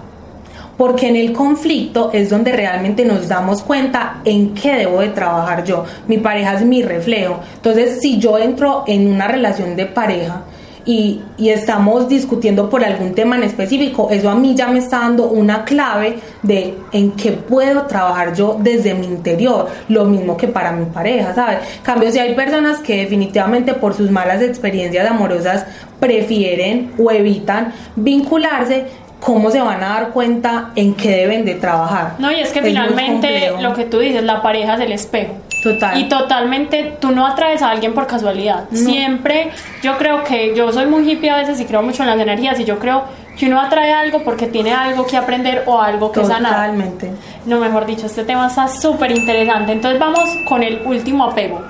porque 0.77 1.07
en 1.07 1.15
el 1.15 1.33
conflicto 1.33 2.09
es 2.13 2.29
donde 2.29 2.51
realmente 2.51 3.05
nos 3.05 3.27
damos 3.27 3.61
cuenta 3.61 4.21
en 4.25 4.53
qué 4.53 4.75
debo 4.75 5.01
de 5.01 5.09
trabajar 5.09 5.63
yo. 5.63 5.85
Mi 6.07 6.17
pareja 6.17 6.55
es 6.55 6.65
mi 6.65 6.81
reflejo. 6.81 7.39
Entonces, 7.55 8.01
si 8.01 8.19
yo 8.19 8.37
entro 8.37 8.83
en 8.87 9.07
una 9.07 9.27
relación 9.27 9.75
de 9.75 9.85
pareja 9.85 10.43
y, 10.85 11.21
y 11.37 11.49
estamos 11.49 12.07
discutiendo 12.07 12.69
por 12.69 12.83
algún 12.83 13.13
tema 13.15 13.35
en 13.35 13.43
específico, 13.43 14.09
eso 14.11 14.29
a 14.29 14.35
mí 14.35 14.55
ya 14.55 14.67
me 14.67 14.79
está 14.79 14.99
dando 14.99 15.25
una 15.25 15.65
clave 15.65 16.19
de 16.43 16.75
en 16.91 17.11
qué 17.11 17.31
puedo 17.31 17.83
trabajar 17.83 18.35
yo 18.35 18.57
desde 18.59 18.93
mi 18.93 19.07
interior, 19.07 19.67
lo 19.89 20.05
mismo 20.05 20.37
que 20.37 20.47
para 20.47 20.71
mi 20.71 20.85
pareja, 20.85 21.33
¿sabes? 21.33 21.59
Cambio, 21.81 22.11
si 22.11 22.19
hay 22.19 22.35
personas 22.35 22.79
que 22.79 22.97
definitivamente 22.97 23.73
por 23.73 23.93
sus 23.93 24.11
malas 24.11 24.41
experiencias 24.41 25.09
amorosas 25.09 25.65
prefieren 25.99 26.91
o 26.97 27.09
evitan 27.11 27.73
vincularse, 27.95 28.85
¿cómo 29.19 29.49
se 29.49 29.59
van 29.59 29.83
a 29.83 29.87
dar 29.87 30.09
cuenta 30.09 30.71
en 30.75 30.93
qué 30.93 31.11
deben 31.11 31.45
de 31.45 31.55
trabajar? 31.55 32.13
No, 32.19 32.31
y 32.31 32.39
es 32.39 32.51
que 32.51 32.61
finalmente 32.61 33.51
lo 33.59 33.73
que 33.73 33.85
tú 33.85 33.99
dices, 33.99 34.23
la 34.23 34.41
pareja 34.41 34.75
es 34.75 34.81
el 34.81 34.91
espejo. 34.91 35.33
Total. 35.65 35.99
Y 35.99 36.03
totalmente, 36.03 36.95
tú 36.99 37.09
no 37.09 37.25
atraes 37.25 37.63
a 37.63 37.71
alguien 37.71 37.95
por 37.95 38.05
casualidad. 38.05 38.65
Siempre, 38.71 39.49
yo 39.81 39.97
creo 39.97 40.23
que 40.23 40.53
yo 40.55 40.71
soy 40.71 40.85
muy 40.85 41.09
hippie 41.09 41.31
a 41.31 41.37
veces 41.37 41.59
y 41.59 41.65
creo 41.65 41.81
mucho 41.81 42.03
en 42.03 42.09
las 42.09 42.19
energías 42.19 42.59
y 42.59 42.65
yo 42.65 42.77
creo 42.77 43.05
que 43.35 43.47
uno 43.47 43.59
atrae 43.59 43.91
algo 43.91 44.23
porque 44.23 44.45
tiene 44.45 44.73
algo 44.73 45.07
que 45.07 45.17
aprender 45.17 45.63
o 45.65 45.81
algo 45.81 46.11
que 46.11 46.23
sanar. 46.23 46.51
Totalmente. 46.51 47.11
No, 47.47 47.59
mejor 47.59 47.87
dicho, 47.87 48.05
este 48.05 48.23
tema 48.23 48.45
está 48.45 48.67
súper 48.67 49.09
interesante. 49.09 49.71
Entonces 49.71 49.99
vamos 49.99 50.29
con 50.47 50.61
el 50.61 50.83
último 50.85 51.23
apego. 51.23 51.63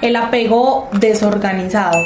El 0.00 0.16
apego 0.16 0.88
desorganizado. 0.92 1.98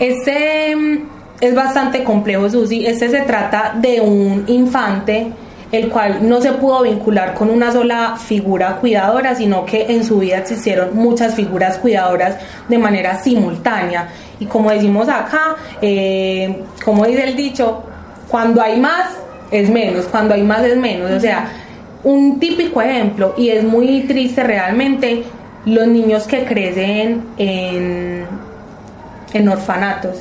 Este 0.00 0.74
mm, 0.74 0.98
es 1.42 1.54
bastante 1.54 2.02
complejo, 2.02 2.48
Susi. 2.48 2.86
Este 2.86 3.10
se 3.10 3.20
trata 3.20 3.74
de 3.76 4.00
un 4.00 4.44
infante 4.46 5.32
el 5.70 5.88
cual 5.88 6.26
no 6.28 6.40
se 6.40 6.52
pudo 6.52 6.82
vincular 6.82 7.34
con 7.34 7.50
una 7.50 7.70
sola 7.72 8.16
figura 8.16 8.76
cuidadora, 8.76 9.34
sino 9.34 9.66
que 9.66 9.86
en 9.92 10.04
su 10.04 10.18
vida 10.18 10.38
existieron 10.38 10.96
muchas 10.96 11.34
figuras 11.34 11.78
cuidadoras 11.78 12.36
de 12.68 12.78
manera 12.78 13.20
simultánea. 13.22 14.08
Y 14.40 14.46
como 14.46 14.70
decimos 14.70 15.08
acá, 15.08 15.56
eh, 15.82 16.62
como 16.84 17.04
dice 17.04 17.24
el 17.24 17.36
dicho, 17.36 17.82
cuando 18.28 18.62
hay 18.62 18.80
más 18.80 19.10
es 19.50 19.68
menos, 19.70 20.06
cuando 20.06 20.34
hay 20.34 20.42
más 20.42 20.62
es 20.64 20.76
menos. 20.76 21.10
O 21.10 21.20
sea, 21.20 21.50
un 22.04 22.38
típico 22.38 22.80
ejemplo, 22.80 23.34
y 23.36 23.50
es 23.50 23.64
muy 23.64 24.02
triste 24.02 24.42
realmente, 24.42 25.24
los 25.66 25.86
niños 25.86 26.26
que 26.26 26.44
crecen 26.44 27.24
en, 27.36 28.24
en 29.34 29.48
orfanatos. 29.48 30.16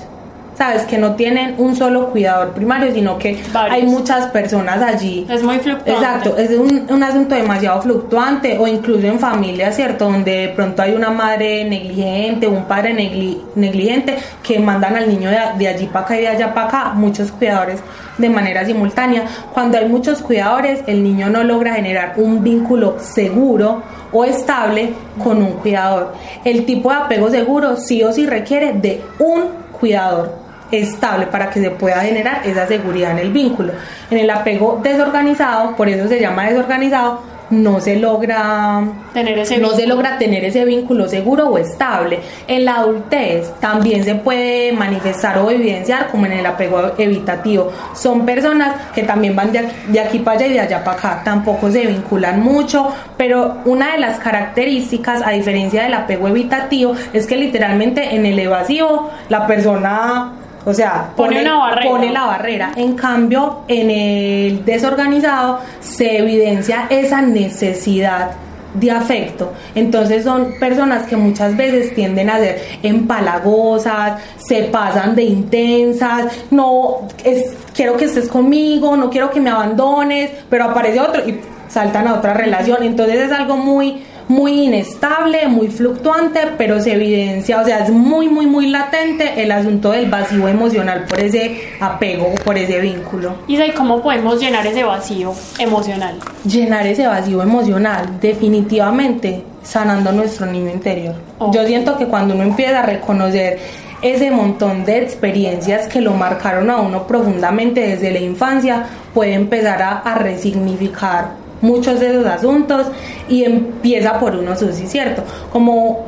Sabes 0.57 0.83
que 0.85 0.97
no 0.97 1.13
tienen 1.13 1.53
un 1.59 1.75
solo 1.75 2.09
cuidador 2.09 2.49
primario, 2.53 2.91
sino 2.91 3.19
que 3.19 3.39
Varios. 3.53 3.75
hay 3.75 3.83
muchas 3.83 4.25
personas 4.31 4.81
allí. 4.81 5.27
Es 5.29 5.43
muy 5.43 5.59
fluctuante. 5.59 5.91
Exacto, 5.91 6.35
es 6.35 6.49
un, 6.57 6.87
un 6.89 7.03
asunto 7.03 7.35
demasiado 7.35 7.79
fluctuante 7.83 8.57
o 8.57 8.65
incluso 8.65 9.05
en 9.05 9.19
familias, 9.19 9.75
¿cierto? 9.75 10.05
Donde 10.05 10.31
de 10.31 10.49
pronto 10.49 10.81
hay 10.81 10.95
una 10.95 11.11
madre 11.11 11.63
negligente, 11.63 12.47
un 12.47 12.65
padre 12.65 12.95
negli- 12.95 13.37
negligente 13.53 14.17
que 14.41 14.57
mandan 14.57 14.95
al 14.95 15.07
niño 15.07 15.29
de, 15.29 15.37
de 15.59 15.67
allí 15.67 15.85
para 15.85 16.05
acá 16.05 16.17
y 16.17 16.21
de 16.21 16.27
allá 16.29 16.53
para 16.55 16.67
acá, 16.67 16.93
muchos 16.95 17.31
cuidadores 17.31 17.79
de 18.17 18.29
manera 18.29 18.65
simultánea. 18.65 19.25
Cuando 19.53 19.77
hay 19.77 19.87
muchos 19.87 20.23
cuidadores, 20.23 20.81
el 20.87 21.03
niño 21.03 21.29
no 21.29 21.43
logra 21.43 21.75
generar 21.75 22.13
un 22.17 22.43
vínculo 22.43 22.95
seguro 22.99 23.83
o 24.11 24.25
estable 24.25 24.93
con 25.23 25.37
un 25.43 25.51
cuidador. 25.51 26.13
El 26.43 26.65
tipo 26.65 26.89
de 26.89 26.95
apego 26.95 27.29
seguro 27.29 27.75
sí 27.77 28.01
o 28.03 28.11
sí 28.11 28.25
requiere 28.25 28.73
de 28.73 29.03
un 29.19 29.43
cuidador 29.79 30.46
estable 30.71 31.27
para 31.27 31.49
que 31.49 31.61
se 31.61 31.71
pueda 31.71 32.01
generar 32.01 32.41
esa 32.45 32.67
seguridad 32.67 33.11
en 33.11 33.19
el 33.19 33.31
vínculo. 33.31 33.73
En 34.11 34.17
el 34.17 34.29
apego 34.29 34.79
desorganizado, 34.83 35.75
por 35.75 35.89
eso 35.89 36.07
se 36.07 36.19
llama 36.19 36.47
desorganizado, 36.47 37.21
no 37.49 37.79
se 37.79 37.97
logra 37.97 38.83
Tener 39.13 39.39
ese 39.39 39.57
no 39.57 39.69
se 39.69 39.77
vínculo. 39.77 39.95
logra 39.95 40.17
tener 40.17 40.43
ese 40.43 40.65
vínculo 40.65 41.07
seguro 41.07 41.47
o 41.47 41.57
estable. 41.57 42.19
En 42.47 42.65
la 42.65 42.75
adultez 42.75 43.53
también 43.59 44.03
se 44.03 44.15
puede 44.15 44.73
manifestar 44.73 45.37
o 45.37 45.49
evidenciar 45.49 46.09
como 46.09 46.25
en 46.25 46.33
el 46.33 46.45
apego 46.45 46.91
evitativo. 46.97 47.71
Son 47.95 48.25
personas 48.25 48.91
que 48.93 49.03
también 49.03 49.35
van 49.35 49.51
de 49.51 49.67
de 49.87 49.99
aquí 49.99 50.19
para 50.19 50.37
allá 50.37 50.47
y 50.47 50.53
de 50.53 50.59
allá 50.59 50.83
para 50.83 50.97
acá, 50.97 51.21
tampoco 51.23 51.71
se 51.71 51.85
vinculan 51.85 52.41
mucho, 52.41 52.89
pero 53.15 53.57
una 53.65 53.93
de 53.93 53.99
las 53.99 54.19
características, 54.19 55.21
a 55.25 55.31
diferencia 55.31 55.83
del 55.83 55.93
apego 55.93 56.27
evitativo, 56.27 56.95
es 57.13 57.25
que 57.27 57.37
literalmente 57.37 58.15
en 58.15 58.25
el 58.25 58.37
evasivo 58.39 59.09
la 59.29 59.47
persona... 59.47 60.33
O 60.67 60.73
sea, 60.73 61.11
Pone 61.15 61.39
una 61.41 61.55
barrera. 61.59 61.89
pone 61.89 62.11
la 62.11 62.25
barrera. 62.25 62.71
En 62.75 62.93
cambio, 62.95 63.59
en 63.69 63.89
el 63.89 64.65
desorganizado 64.65 65.61
se 65.79 66.17
evidencia 66.17 66.87
esa 66.89 67.21
necesidad 67.21 68.31
de 68.73 68.91
afecto. 68.91 69.53
Entonces 69.75 70.25
son 70.25 70.55
personas 70.59 71.07
que 71.07 71.15
muchas 71.15 71.55
veces 71.55 71.95
tienden 71.95 72.29
a 72.29 72.37
ser 72.39 72.61
empalagosas, 72.83 74.21
se 74.37 74.63
pasan 74.63 75.15
de 75.15 75.23
intensas, 75.23 76.25
no 76.51 77.07
es, 77.23 77.55
quiero 77.73 77.95
que 77.95 78.03
estés 78.05 78.27
conmigo, 78.27 78.97
no 78.97 79.09
quiero 79.09 79.31
que 79.31 79.39
me 79.39 79.49
abandones, 79.49 80.31
pero 80.49 80.65
aparece 80.65 80.99
otro 80.99 81.27
y 81.27 81.39
saltan 81.69 82.09
a 82.09 82.15
otra 82.15 82.33
relación. 82.33 82.83
Entonces 82.83 83.15
es 83.21 83.31
algo 83.31 83.55
muy 83.55 84.03
muy 84.27 84.65
inestable, 84.65 85.47
muy 85.47 85.67
fluctuante, 85.69 86.39
pero 86.57 86.81
se 86.81 86.93
evidencia, 86.93 87.61
o 87.61 87.65
sea, 87.65 87.79
es 87.79 87.91
muy, 87.91 88.27
muy, 88.27 88.45
muy 88.45 88.67
latente 88.67 89.41
el 89.41 89.51
asunto 89.51 89.91
del 89.91 90.09
vacío 90.09 90.47
emocional 90.47 91.05
por 91.07 91.19
ese 91.19 91.61
apego, 91.79 92.33
por 92.43 92.57
ese 92.57 92.79
vínculo. 92.81 93.35
¿Y 93.47 93.57
cómo 93.71 94.01
podemos 94.01 94.39
llenar 94.39 94.65
ese 94.65 94.83
vacío 94.83 95.33
emocional? 95.59 96.15
Llenar 96.45 96.85
ese 96.87 97.07
vacío 97.07 97.41
emocional, 97.41 98.19
definitivamente 98.19 99.43
sanando 99.63 100.11
nuestro 100.11 100.45
niño 100.45 100.71
interior. 100.71 101.15
Yo 101.51 101.65
siento 101.65 101.97
que 101.97 102.07
cuando 102.07 102.33
uno 102.33 102.43
empieza 102.43 102.79
a 102.79 102.85
reconocer 102.85 103.59
ese 104.01 104.31
montón 104.31 104.85
de 104.85 104.99
experiencias 105.01 105.87
que 105.87 106.01
lo 106.01 106.13
marcaron 106.13 106.69
a 106.69 106.77
uno 106.77 107.07
profundamente 107.07 107.81
desde 107.81 108.11
la 108.11 108.19
infancia, 108.19 108.85
puede 109.13 109.33
empezar 109.33 109.81
a, 109.81 109.99
a 109.99 110.15
resignificar 110.15 111.46
muchos 111.61 111.99
de 111.99 112.11
esos 112.11 112.25
asuntos 112.25 112.87
y 113.27 113.43
empieza 113.43 114.19
por 114.19 114.35
uno 114.35 114.55
Susi, 114.55 114.87
¿cierto? 114.87 115.23
Como 115.51 116.05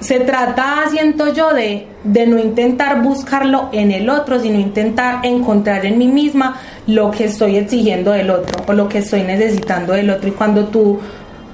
se 0.00 0.20
trata, 0.20 0.84
siento 0.90 1.32
yo, 1.32 1.54
de, 1.54 1.86
de 2.04 2.26
no 2.26 2.38
intentar 2.38 3.02
buscarlo 3.02 3.70
en 3.72 3.90
el 3.90 4.10
otro, 4.10 4.38
sino 4.38 4.58
intentar 4.58 5.24
encontrar 5.24 5.86
en 5.86 5.96
mí 5.96 6.08
misma 6.08 6.60
lo 6.86 7.10
que 7.10 7.24
estoy 7.24 7.56
exigiendo 7.56 8.12
del 8.12 8.30
otro 8.30 8.62
o 8.66 8.72
lo 8.74 8.88
que 8.88 8.98
estoy 8.98 9.22
necesitando 9.22 9.94
del 9.94 10.10
otro. 10.10 10.28
Y 10.28 10.32
cuando 10.32 10.66
tú 10.66 11.00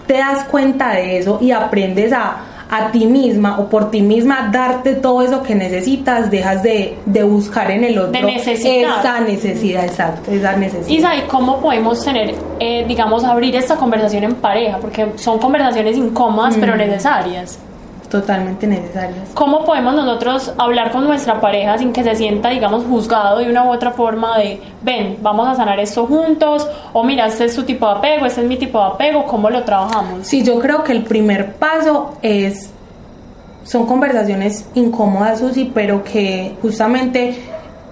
te 0.07 0.14
das 0.14 0.45
cuenta 0.45 0.95
de 0.95 1.19
eso 1.19 1.38
y 1.40 1.53
aprendes 1.53 2.12
a, 2.12 2.50
a 2.70 2.90
ti 2.92 3.06
misma 3.06 3.59
o 3.59 3.68
por 3.68 3.90
ti 3.90 4.00
misma 4.00 4.48
darte 4.52 4.94
todo 4.94 5.22
eso 5.22 5.42
que 5.42 5.54
necesitas, 5.54 6.30
dejas 6.30 6.62
de, 6.62 6.96
buscar 7.24 7.70
en 7.70 7.85
el 7.85 7.98
otro 7.98 8.12
de 8.12 8.37
esa 8.37 9.20
necesidad, 9.20 9.85
exacto, 9.85 10.30
esa 10.30 10.56
necesidad. 10.56 10.88
Isa, 10.88 11.16
¿y 11.16 11.22
cómo 11.22 11.61
podemos 11.61 12.04
tener, 12.04 12.35
eh, 12.61 12.85
digamos, 12.87 13.24
abrir 13.24 13.56
esta 13.56 13.76
conversación 13.76 14.24
en 14.24 14.35
pareja? 14.37 14.78
Porque 14.78 15.12
son 15.16 15.38
conversaciones 15.38 15.96
incómodas 15.96 16.56
pero 16.59 16.76
necesarias 16.76 17.59
totalmente 18.11 18.66
necesarias. 18.66 19.31
¿Cómo 19.33 19.64
podemos 19.64 19.94
nosotros 19.94 20.53
hablar 20.59 20.90
con 20.90 21.05
nuestra 21.05 21.40
pareja 21.40 21.79
sin 21.79 21.92
que 21.92 22.03
se 22.03 22.14
sienta, 22.16 22.51
digamos, 22.51 22.85
juzgado 22.85 23.38
de 23.38 23.49
una 23.49 23.64
u 23.64 23.73
otra 23.73 23.92
forma 23.92 24.37
de, 24.37 24.61
ven, 24.83 25.16
vamos 25.23 25.49
a 25.49 25.55
sanar 25.55 25.81
esto 25.81 26.07
juntos, 26.07 26.68
o 26.92 27.05
mira, 27.05 27.27
este 27.27 27.46
es 27.46 27.55
su 27.55 27.62
tipo 27.62 27.87
de 27.87 27.92
apego, 27.92 28.27
este 28.27 28.42
es 28.42 28.46
mi 28.46 28.59
tipo 28.59 28.79
de 28.79 28.87
apego, 28.87 29.25
¿cómo 29.25 29.49
lo 29.49 29.62
trabajamos? 29.62 30.27
Sí, 30.27 30.42
yo 30.42 30.59
creo 30.59 30.85
que 30.85 30.92
el 30.92 31.05
primer 31.05 31.55
paso 31.55 32.16
es, 32.20 32.70
son 33.64 33.87
conversaciones 33.87 34.68
incómodas, 34.75 35.38
Susi, 35.38 35.70
pero 35.73 36.05
que 36.05 36.57
justamente 36.61 37.40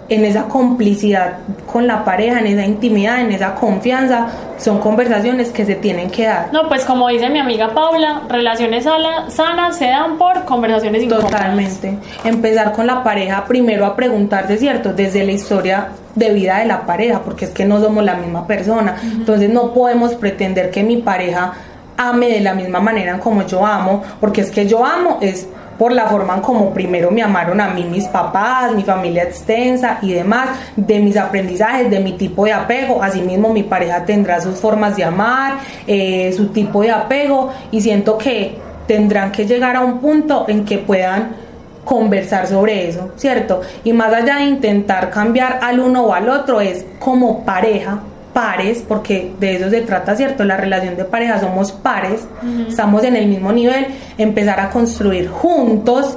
en 0.09 0.25
esa 0.25 0.45
complicidad 0.45 1.39
con 1.71 1.87
la 1.87 2.05
pareja, 2.05 2.41
en 2.41 2.47
esa 2.47 2.65
intimidad, 2.65 3.21
en 3.21 3.33
esa 3.33 3.55
confianza, 3.55 4.29
son 4.57 4.79
conversaciones 4.79 5.51
que 5.51 5.67
se 5.67 5.75
tienen 5.75 6.11
que 6.11 6.25
dar. 6.25 6.49
No, 6.53 6.69
pues 6.69 6.85
como 6.85 7.09
dice 7.09 7.29
mi 7.29 7.39
amiga 7.39 7.75
Paula, 7.75 8.23
relaciones 8.29 8.85
sanas 9.29 9.77
se 9.77 9.87
dan 9.87 10.17
por 10.17 10.45
conversaciones 10.45 11.03
incómodas. 11.03 11.31
Totalmente. 11.31 11.99
Empezar 12.25 12.73
con 12.73 12.87
la 12.87 13.03
pareja 13.03 13.45
primero 13.45 13.85
a 13.85 13.95
preguntarse, 13.95 14.57
¿cierto? 14.57 14.95
Desde 14.95 15.25
la 15.25 15.33
historia 15.33 15.89
de 16.15 16.33
vida 16.33 16.59
de 16.59 16.65
la 16.65 16.87
pareja, 16.87 17.21
porque 17.23 17.45
es 17.45 17.51
que 17.51 17.65
no 17.65 17.81
somos 17.81 18.03
la 18.03 18.15
misma 18.15 18.47
persona. 18.47 18.97
Entonces 19.03 19.51
no 19.51 19.75
podemos 19.75 20.15
pretender 20.15 20.71
que 20.71 20.83
mi 20.83 20.97
pareja 20.97 21.53
ame 21.99 22.29
de 22.29 22.41
la 22.41 22.55
misma 22.55 22.81
manera 22.81 23.19
como 23.19 23.47
yo 23.47 23.67
amo, 23.67 24.03
porque 24.21 24.41
es 24.41 24.51
que 24.51 24.67
yo 24.67 24.85
amo 24.85 25.19
es 25.21 25.49
por 25.79 25.93
la 25.93 26.07
forma 26.07 26.35
en 26.35 26.41
como 26.41 26.75
primero 26.75 27.11
me 27.11 27.23
amaron 27.23 27.61
a 27.61 27.69
mí 27.69 27.85
mis 27.85 28.07
papás, 28.09 28.73
mi 28.73 28.83
familia 28.83 29.23
extensa 29.23 29.99
y 30.03 30.13
demás, 30.13 30.51
de 30.77 30.99
mis 30.99 31.17
aprendizajes, 31.17 31.91
de 31.91 32.01
mi 32.01 32.13
tipo 32.13 32.45
de 32.45 32.53
apego. 32.53 33.03
Asimismo, 33.03 33.53
mi 33.53 33.63
pareja 33.63 34.05
tendrá 34.05 34.41
sus 34.41 34.57
formas 34.57 34.97
de 34.97 35.05
amar, 35.05 35.59
eh, 35.87 36.33
su 36.37 36.49
tipo 36.49 36.83
de 36.83 36.91
apego 36.91 37.51
y 37.71 37.81
siento 37.81 38.19
que 38.19 38.59
tendrán 38.87 39.31
que 39.31 39.47
llegar 39.47 39.77
a 39.77 39.81
un 39.81 39.99
punto 40.01 40.47
en 40.49 40.65
que 40.65 40.79
puedan 40.79 41.37
conversar 41.85 42.47
sobre 42.47 42.89
eso, 42.89 43.13
¿cierto? 43.17 43.63
Y 43.85 43.93
más 43.93 44.13
allá 44.13 44.37
de 44.37 44.45
intentar 44.45 45.11
cambiar 45.11 45.61
al 45.63 45.81
uno 45.81 46.07
o 46.07 46.13
al 46.13 46.29
otro, 46.29 46.61
es 46.61 46.85
como 46.99 47.45
pareja 47.45 48.01
pares, 48.39 48.85
porque 48.87 49.33
de 49.41 49.57
eso 49.57 49.69
se 49.69 49.81
trata, 49.81 50.15
¿cierto? 50.15 50.45
La 50.45 50.57
relación 50.57 50.97
de 50.97 51.05
pareja 51.05 51.41
somos 51.41 51.73
pares, 51.73 52.21
estamos 52.69 53.03
en 53.03 53.17
el 53.17 53.27
mismo 53.27 53.51
nivel, 53.51 53.89
empezar 54.17 54.61
a 54.61 54.71
construir 54.71 55.29
juntos 55.29 56.17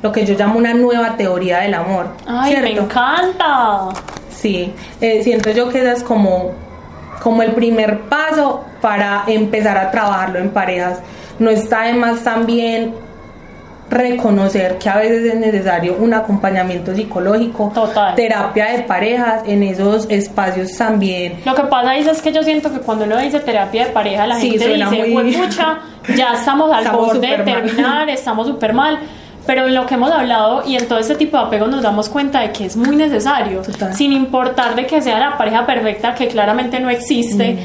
lo 0.00 0.12
que 0.12 0.24
yo 0.24 0.36
llamo 0.38 0.60
una 0.60 0.74
nueva 0.74 1.16
teoría 1.16 1.58
del 1.58 1.74
amor. 1.74 2.06
¡Ay, 2.24 2.56
me 2.62 2.78
encanta! 2.78 3.88
Sí, 4.30 4.72
eh, 5.00 5.24
siento 5.24 5.50
yo 5.50 5.68
que 5.70 5.80
esa 5.80 5.90
es 5.90 6.04
como, 6.04 6.52
como 7.20 7.42
el 7.42 7.50
primer 7.50 8.02
paso 8.02 8.64
para 8.80 9.24
empezar 9.26 9.76
a 9.76 9.90
trabajarlo 9.90 10.38
en 10.38 10.50
parejas. 10.50 11.00
No 11.40 11.50
está 11.50 11.82
de 11.82 11.94
más 11.94 12.22
también 12.22 12.94
reconocer 13.90 14.78
que 14.78 14.88
a 14.88 14.98
veces 14.98 15.34
es 15.34 15.40
necesario 15.40 15.96
un 15.98 16.14
acompañamiento 16.14 16.94
psicológico, 16.94 17.72
terapia 18.14 18.66
de 18.66 18.82
parejas, 18.84 19.42
en 19.46 19.62
esos 19.64 20.08
espacios 20.08 20.76
también. 20.76 21.40
Lo 21.44 21.54
que 21.54 21.62
pasa 21.64 21.96
es 21.96 22.22
que 22.22 22.32
yo 22.32 22.42
siento 22.42 22.72
que 22.72 22.78
cuando 22.78 23.04
uno 23.04 23.18
dice 23.18 23.40
terapia 23.40 23.86
de 23.86 23.90
pareja, 23.90 24.26
la 24.26 24.36
gente 24.38 24.68
dice, 24.68 25.06
muy... 25.08 25.36
ya 26.16 26.34
estamos 26.34 26.70
al 26.72 26.88
borde 26.92 27.26
de 27.26 27.38
terminar, 27.44 28.08
estamos 28.08 28.46
súper 28.46 28.72
mal. 28.72 28.98
Pero 29.46 29.66
en 29.66 29.74
lo 29.74 29.86
que 29.86 29.94
hemos 29.94 30.12
hablado 30.12 30.62
y 30.66 30.76
en 30.76 30.86
todo 30.86 30.98
este 30.98 31.14
tipo 31.16 31.36
de 31.36 31.44
apego 31.44 31.66
nos 31.66 31.82
damos 31.82 32.08
cuenta 32.08 32.40
de 32.40 32.52
que 32.52 32.66
es 32.66 32.76
muy 32.76 32.94
necesario, 32.94 33.62
sin 33.94 34.12
importar 34.12 34.76
de 34.76 34.86
que 34.86 35.00
sea 35.00 35.18
la 35.18 35.36
pareja 35.36 35.66
perfecta, 35.66 36.14
que 36.14 36.28
claramente 36.28 36.78
no 36.78 36.90
existe, 36.90 37.58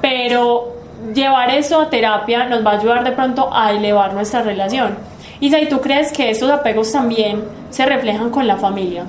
pero 0.00 0.76
llevar 1.12 1.50
eso 1.50 1.80
a 1.80 1.90
terapia 1.90 2.46
nos 2.46 2.64
va 2.64 2.72
a 2.72 2.78
ayudar 2.78 3.02
de 3.02 3.12
pronto 3.12 3.48
a 3.52 3.72
elevar 3.72 4.12
nuestra 4.12 4.42
relación. 4.42 5.11
Isa, 5.42 5.58
¿y 5.58 5.68
tú 5.68 5.80
crees 5.80 6.12
que 6.12 6.30
estos 6.30 6.48
apegos 6.52 6.92
también 6.92 7.42
se 7.70 7.84
reflejan 7.84 8.30
con 8.30 8.46
la 8.46 8.58
familia? 8.58 9.06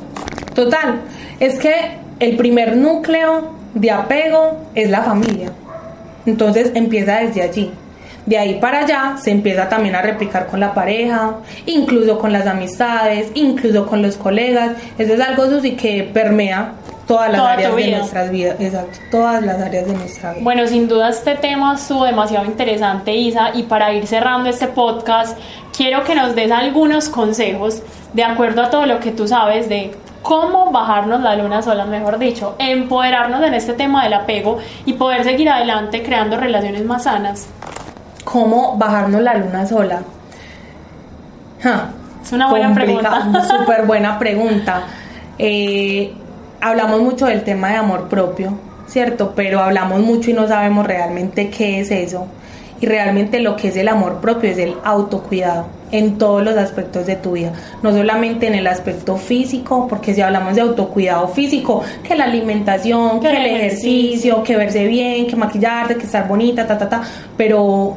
Total, 0.56 1.02
es 1.40 1.60
que 1.60 2.00
el 2.20 2.38
primer 2.38 2.76
núcleo 2.76 3.52
de 3.76 3.92
apego 3.92 4.58
es 4.74 4.90
la 4.90 5.04
familia. 5.04 5.52
Entonces 6.26 6.72
empieza 6.74 7.18
desde 7.20 7.44
allí. 7.44 7.72
De 8.26 8.40
ahí 8.40 8.56
para 8.56 8.80
allá 8.80 9.16
se 9.22 9.30
empieza 9.30 9.70
también 9.70 9.94
a 9.94 10.02
replicar 10.02 10.48
con 10.48 10.60
la 10.60 10.74
pareja, 10.74 11.36
incluso 11.68 12.18
con 12.18 12.34
las 12.34 12.48
amistades, 12.48 13.28
incluso 13.36 13.86
con 13.86 14.02
los 14.02 14.18
colegas. 14.18 14.72
Eso 14.98 15.14
es 15.14 15.20
algo, 15.20 15.46
Susi, 15.46 15.74
que 15.74 16.10
permea 16.12 16.74
todas 17.08 17.32
las 17.32 17.42
áreas 17.42 17.76
de 17.76 17.92
nuestras 17.92 18.32
vidas, 18.32 18.56
exacto, 18.60 19.00
todas 19.12 19.44
las 19.44 19.62
áreas 19.62 19.86
de 19.86 19.94
nuestra 19.94 20.32
vida. 20.32 20.44
Bueno, 20.44 20.68
sin 20.68 20.88
duda 20.88 21.10
este 21.10 21.36
tema 21.36 21.76
estuvo 21.76 22.06
demasiado 22.06 22.46
interesante, 22.46 23.14
Isa, 23.16 23.52
y 23.54 23.64
para 23.64 23.94
ir 23.94 24.08
cerrando 24.08 24.50
este 24.50 24.68
podcast, 24.68 25.38
quiero 25.76 26.04
que 26.04 26.16
nos 26.16 26.36
des 26.36 26.52
algunos 26.52 27.10
consejos 27.10 27.82
de 28.14 28.24
acuerdo 28.24 28.64
a 28.64 28.70
todo 28.70 28.86
lo 28.86 29.00
que 29.00 29.12
tú 29.12 29.28
sabes 29.28 29.70
de 29.70 29.96
cómo 30.22 30.72
bajarnos 30.72 31.22
la 31.22 31.36
luna 31.36 31.62
sola, 31.62 31.86
mejor 31.86 32.18
dicho, 32.18 32.56
empoderarnos 32.58 33.44
en 33.44 33.54
este 33.54 33.74
tema 33.74 34.04
del 34.04 34.14
apego 34.14 34.58
y 34.86 34.94
poder 34.94 35.24
seguir 35.24 35.50
adelante 35.50 36.02
creando 36.02 36.38
relaciones 36.38 36.86
más 36.86 37.04
sanas. 37.04 37.48
¿Cómo 38.24 38.78
bajarnos 38.78 39.22
la 39.22 39.36
luna 39.36 39.66
sola? 39.66 40.02
es 42.22 42.32
una 42.32 42.50
buena 42.50 42.74
pregunta. 42.74 43.28
Súper 43.60 43.86
buena 43.86 44.18
pregunta. 44.18 44.84
Eh, 45.40 46.14
hablamos 46.64 47.02
mucho 47.02 47.26
del 47.26 47.44
tema 47.44 47.72
de 47.72 47.76
amor 47.76 48.08
propio, 48.08 48.58
¿cierto? 48.88 49.34
Pero 49.36 49.60
hablamos 49.60 50.02
mucho 50.02 50.32
y 50.32 50.34
no 50.34 50.48
sabemos 50.48 50.88
realmente 50.88 51.50
qué 51.50 51.82
es 51.82 51.92
eso. 51.92 52.28
Y 52.80 52.86
realmente 52.86 53.40
lo 53.40 53.56
que 53.58 53.68
es 53.68 53.76
el 53.76 53.90
amor 53.90 54.22
propio 54.22 54.50
es 54.50 54.58
el 54.58 54.76
autocuidado 54.84 55.66
en 55.92 56.18
todos 56.18 56.44
los 56.44 56.58
aspectos 56.58 57.06
de 57.06 57.16
tu 57.16 57.34
vida, 57.34 57.54
no 57.84 57.92
solamente 57.92 58.48
en 58.48 58.56
el 58.56 58.66
aspecto 58.66 59.16
físico, 59.16 59.88
porque 59.88 60.14
si 60.14 60.22
hablamos 60.22 60.56
de 60.56 60.62
autocuidado 60.62 61.28
físico, 61.28 61.84
que 62.02 62.16
la 62.16 62.24
alimentación, 62.24 63.20
que, 63.20 63.30
el 63.30 63.46
ejercicio, 63.46 64.42
que 64.42 64.56
verse 64.56 64.88
bien, 64.88 65.28
que 65.28 65.36
maquillarte, 65.36 65.96
que 65.96 66.06
estar 66.06 66.28
bonita, 66.28 66.66
ta, 66.66 66.78
ta, 66.78 66.90
ta, 66.90 67.04
pero 67.38 67.96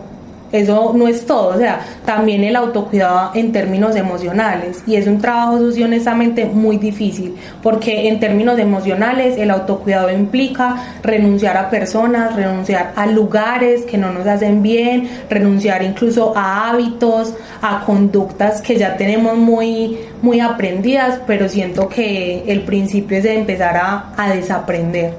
eso 0.53 0.93
no 0.95 1.09
es 1.09 1.27
todo, 1.27 1.49
o 1.49 1.59
sea, 1.59 1.81
también 2.05 2.45
el 2.45 2.57
autocuidado 2.57 3.33
en 3.35 3.53
términos 3.53 3.97
emocionales 3.97 4.83
y 4.87 4.97
es 4.97 5.07
un 5.07 5.19
trabajo 5.19 5.59
sucio 5.59 5.87
honestamente 5.87 6.45
muy 6.45 6.79
difícil 6.79 7.35
porque 7.63 8.09
en 8.09 8.21
términos 8.21 8.59
emocionales 8.59 9.37
el 9.39 9.51
autocuidado 9.51 10.11
implica 10.11 10.77
renunciar 11.03 11.57
a 11.57 11.69
personas, 11.69 12.37
renunciar 12.37 12.93
a 12.97 13.07
lugares 13.07 13.83
que 13.83 13.99
no 13.99 14.13
nos 14.13 14.27
hacen 14.27 14.63
bien, 14.63 15.09
renunciar 15.29 15.83
incluso 15.83 16.33
a 16.37 16.71
hábitos, 16.71 17.35
a 17.63 17.85
conductas 17.85 18.63
que 18.63 18.77
ya 18.77 18.97
tenemos 18.97 19.37
muy, 19.37 19.99
muy 20.23 20.41
aprendidas, 20.41 21.21
pero 21.27 21.49
siento 21.49 21.89
que 21.89 22.45
el 22.47 22.63
principio 22.63 23.19
es 23.19 23.25
de 23.25 23.35
empezar 23.35 23.77
a, 23.77 24.13
a 24.17 24.35
desaprender. 24.35 25.15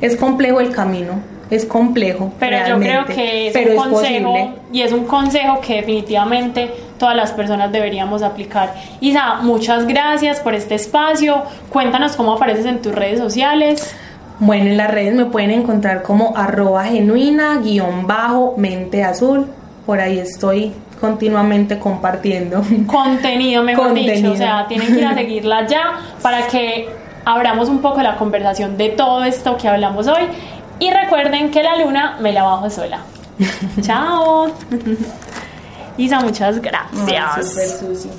Es 0.00 0.16
complejo 0.16 0.60
el 0.60 0.72
camino, 0.72 1.31
es 1.52 1.66
complejo. 1.66 2.32
Pero 2.40 2.66
yo 2.66 2.78
creo 2.78 3.04
que 3.04 3.48
es 3.48 3.52
pero 3.52 3.72
un 3.72 3.90
consejo 3.90 4.32
posible. 4.32 4.54
y 4.72 4.80
es 4.80 4.92
un 4.92 5.04
consejo 5.04 5.60
que 5.60 5.74
definitivamente 5.76 6.70
todas 6.98 7.14
las 7.14 7.32
personas 7.32 7.70
deberíamos 7.70 8.22
aplicar. 8.22 8.74
Isa, 9.00 9.36
muchas 9.42 9.86
gracias 9.86 10.40
por 10.40 10.54
este 10.54 10.76
espacio. 10.76 11.42
Cuéntanos 11.68 12.16
cómo 12.16 12.32
apareces 12.32 12.64
en 12.64 12.80
tus 12.80 12.94
redes 12.94 13.18
sociales. 13.18 13.94
Bueno, 14.38 14.70
en 14.70 14.78
las 14.78 14.90
redes 14.90 15.14
me 15.14 15.26
pueden 15.26 15.50
encontrar 15.50 16.02
como 16.02 16.34
arroba 16.36 16.84
genuina 16.84 17.58
guion 17.58 18.06
bajo 18.06 18.54
mente 18.56 19.04
azul. 19.04 19.46
Por 19.84 20.00
ahí 20.00 20.18
estoy 20.18 20.72
continuamente 21.02 21.78
compartiendo. 21.78 22.62
Contenido, 22.86 23.62
mejor 23.62 23.92
dicho. 23.92 24.06
Contenido. 24.06 24.32
O 24.32 24.36
sea, 24.36 24.66
tienen 24.68 24.94
que 24.94 25.00
ir 25.00 25.06
a 25.06 25.14
seguirla 25.16 25.66
ya 25.66 25.98
para 26.22 26.46
que 26.46 26.88
abramos 27.24 27.68
un 27.68 27.80
poco 27.80 28.00
la 28.02 28.16
conversación 28.16 28.76
de 28.76 28.90
todo 28.90 29.24
esto 29.24 29.56
que 29.56 29.68
hablamos 29.68 30.06
hoy. 30.08 30.22
Y 30.82 30.90
recuerden 30.90 31.52
que 31.52 31.62
la 31.62 31.76
luna 31.76 32.16
me 32.18 32.32
la 32.32 32.42
bajo 32.42 32.68
sola. 32.68 32.98
Chao. 33.82 34.50
Isa, 35.96 36.18
muchas 36.18 36.60
gracias. 36.60 37.48
Súper 37.48 37.68
Susi. 37.68 38.10